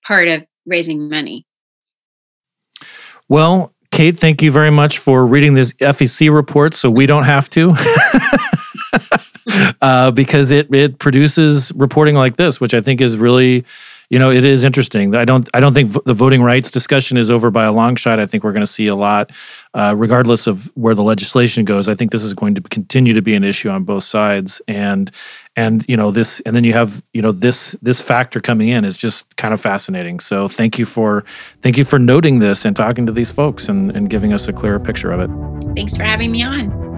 part 0.05 0.27
of 0.27 0.45
raising 0.67 1.09
money. 1.09 1.45
Well, 3.27 3.73
Kate, 3.91 4.17
thank 4.17 4.41
you 4.41 4.51
very 4.51 4.71
much 4.71 4.99
for 4.99 5.27
reading 5.27 5.53
this 5.53 5.73
FEC 5.73 6.33
report, 6.33 6.73
so 6.73 6.89
we 6.89 7.05
don't 7.05 7.25
have 7.25 7.49
to. 7.49 7.75
uh, 9.81 10.11
because 10.11 10.49
it 10.49 10.73
it 10.73 10.97
produces 10.97 11.73
reporting 11.75 12.15
like 12.15 12.37
this, 12.37 12.61
which 12.61 12.73
I 12.73 12.81
think 12.81 13.01
is 13.01 13.17
really 13.17 13.65
you 14.11 14.19
know, 14.19 14.29
it 14.29 14.43
is 14.43 14.65
interesting. 14.65 15.15
I 15.15 15.23
don't 15.23 15.49
I 15.53 15.61
don't 15.61 15.73
think 15.73 15.93
the 16.03 16.13
voting 16.13 16.43
rights 16.43 16.69
discussion 16.69 17.15
is 17.15 17.31
over 17.31 17.49
by 17.49 17.63
a 17.63 17.71
long 17.71 17.95
shot. 17.95 18.19
I 18.19 18.25
think 18.25 18.43
we're 18.43 18.51
going 18.51 18.59
to 18.59 18.67
see 18.67 18.87
a 18.87 18.95
lot, 18.95 19.31
uh, 19.73 19.95
regardless 19.97 20.47
of 20.47 20.69
where 20.75 20.93
the 20.93 21.01
legislation 21.01 21.63
goes. 21.63 21.87
I 21.87 21.95
think 21.95 22.11
this 22.11 22.21
is 22.21 22.33
going 22.33 22.53
to 22.55 22.61
continue 22.61 23.13
to 23.13 23.21
be 23.21 23.35
an 23.35 23.45
issue 23.45 23.69
on 23.69 23.85
both 23.85 24.03
sides, 24.03 24.61
and 24.67 25.09
and 25.55 25.85
you 25.87 25.97
know 25.97 26.11
this, 26.11 26.39
and 26.41 26.55
then 26.55 26.63
you 26.63 26.73
have 26.73 27.03
you 27.13 27.21
know 27.21 27.31
this 27.31 27.75
this 27.81 28.01
factor 28.01 28.39
coming 28.39 28.69
in 28.69 28.85
is 28.85 28.97
just 28.97 29.35
kind 29.35 29.53
of 29.53 29.61
fascinating. 29.61 30.19
So 30.19 30.47
thank 30.47 30.79
you 30.79 30.85
for 30.85 31.23
thank 31.61 31.77
you 31.77 31.83
for 31.83 31.99
noting 31.99 32.39
this 32.39 32.65
and 32.65 32.75
talking 32.75 33.05
to 33.05 33.11
these 33.11 33.31
folks 33.31 33.67
and 33.67 33.95
and 33.95 34.09
giving 34.09 34.33
us 34.33 34.47
a 34.47 34.53
clearer 34.53 34.79
picture 34.79 35.11
of 35.11 35.19
it. 35.19 35.75
Thanks 35.75 35.97
for 35.97 36.03
having 36.03 36.31
me 36.31 36.43
on. 36.43 36.90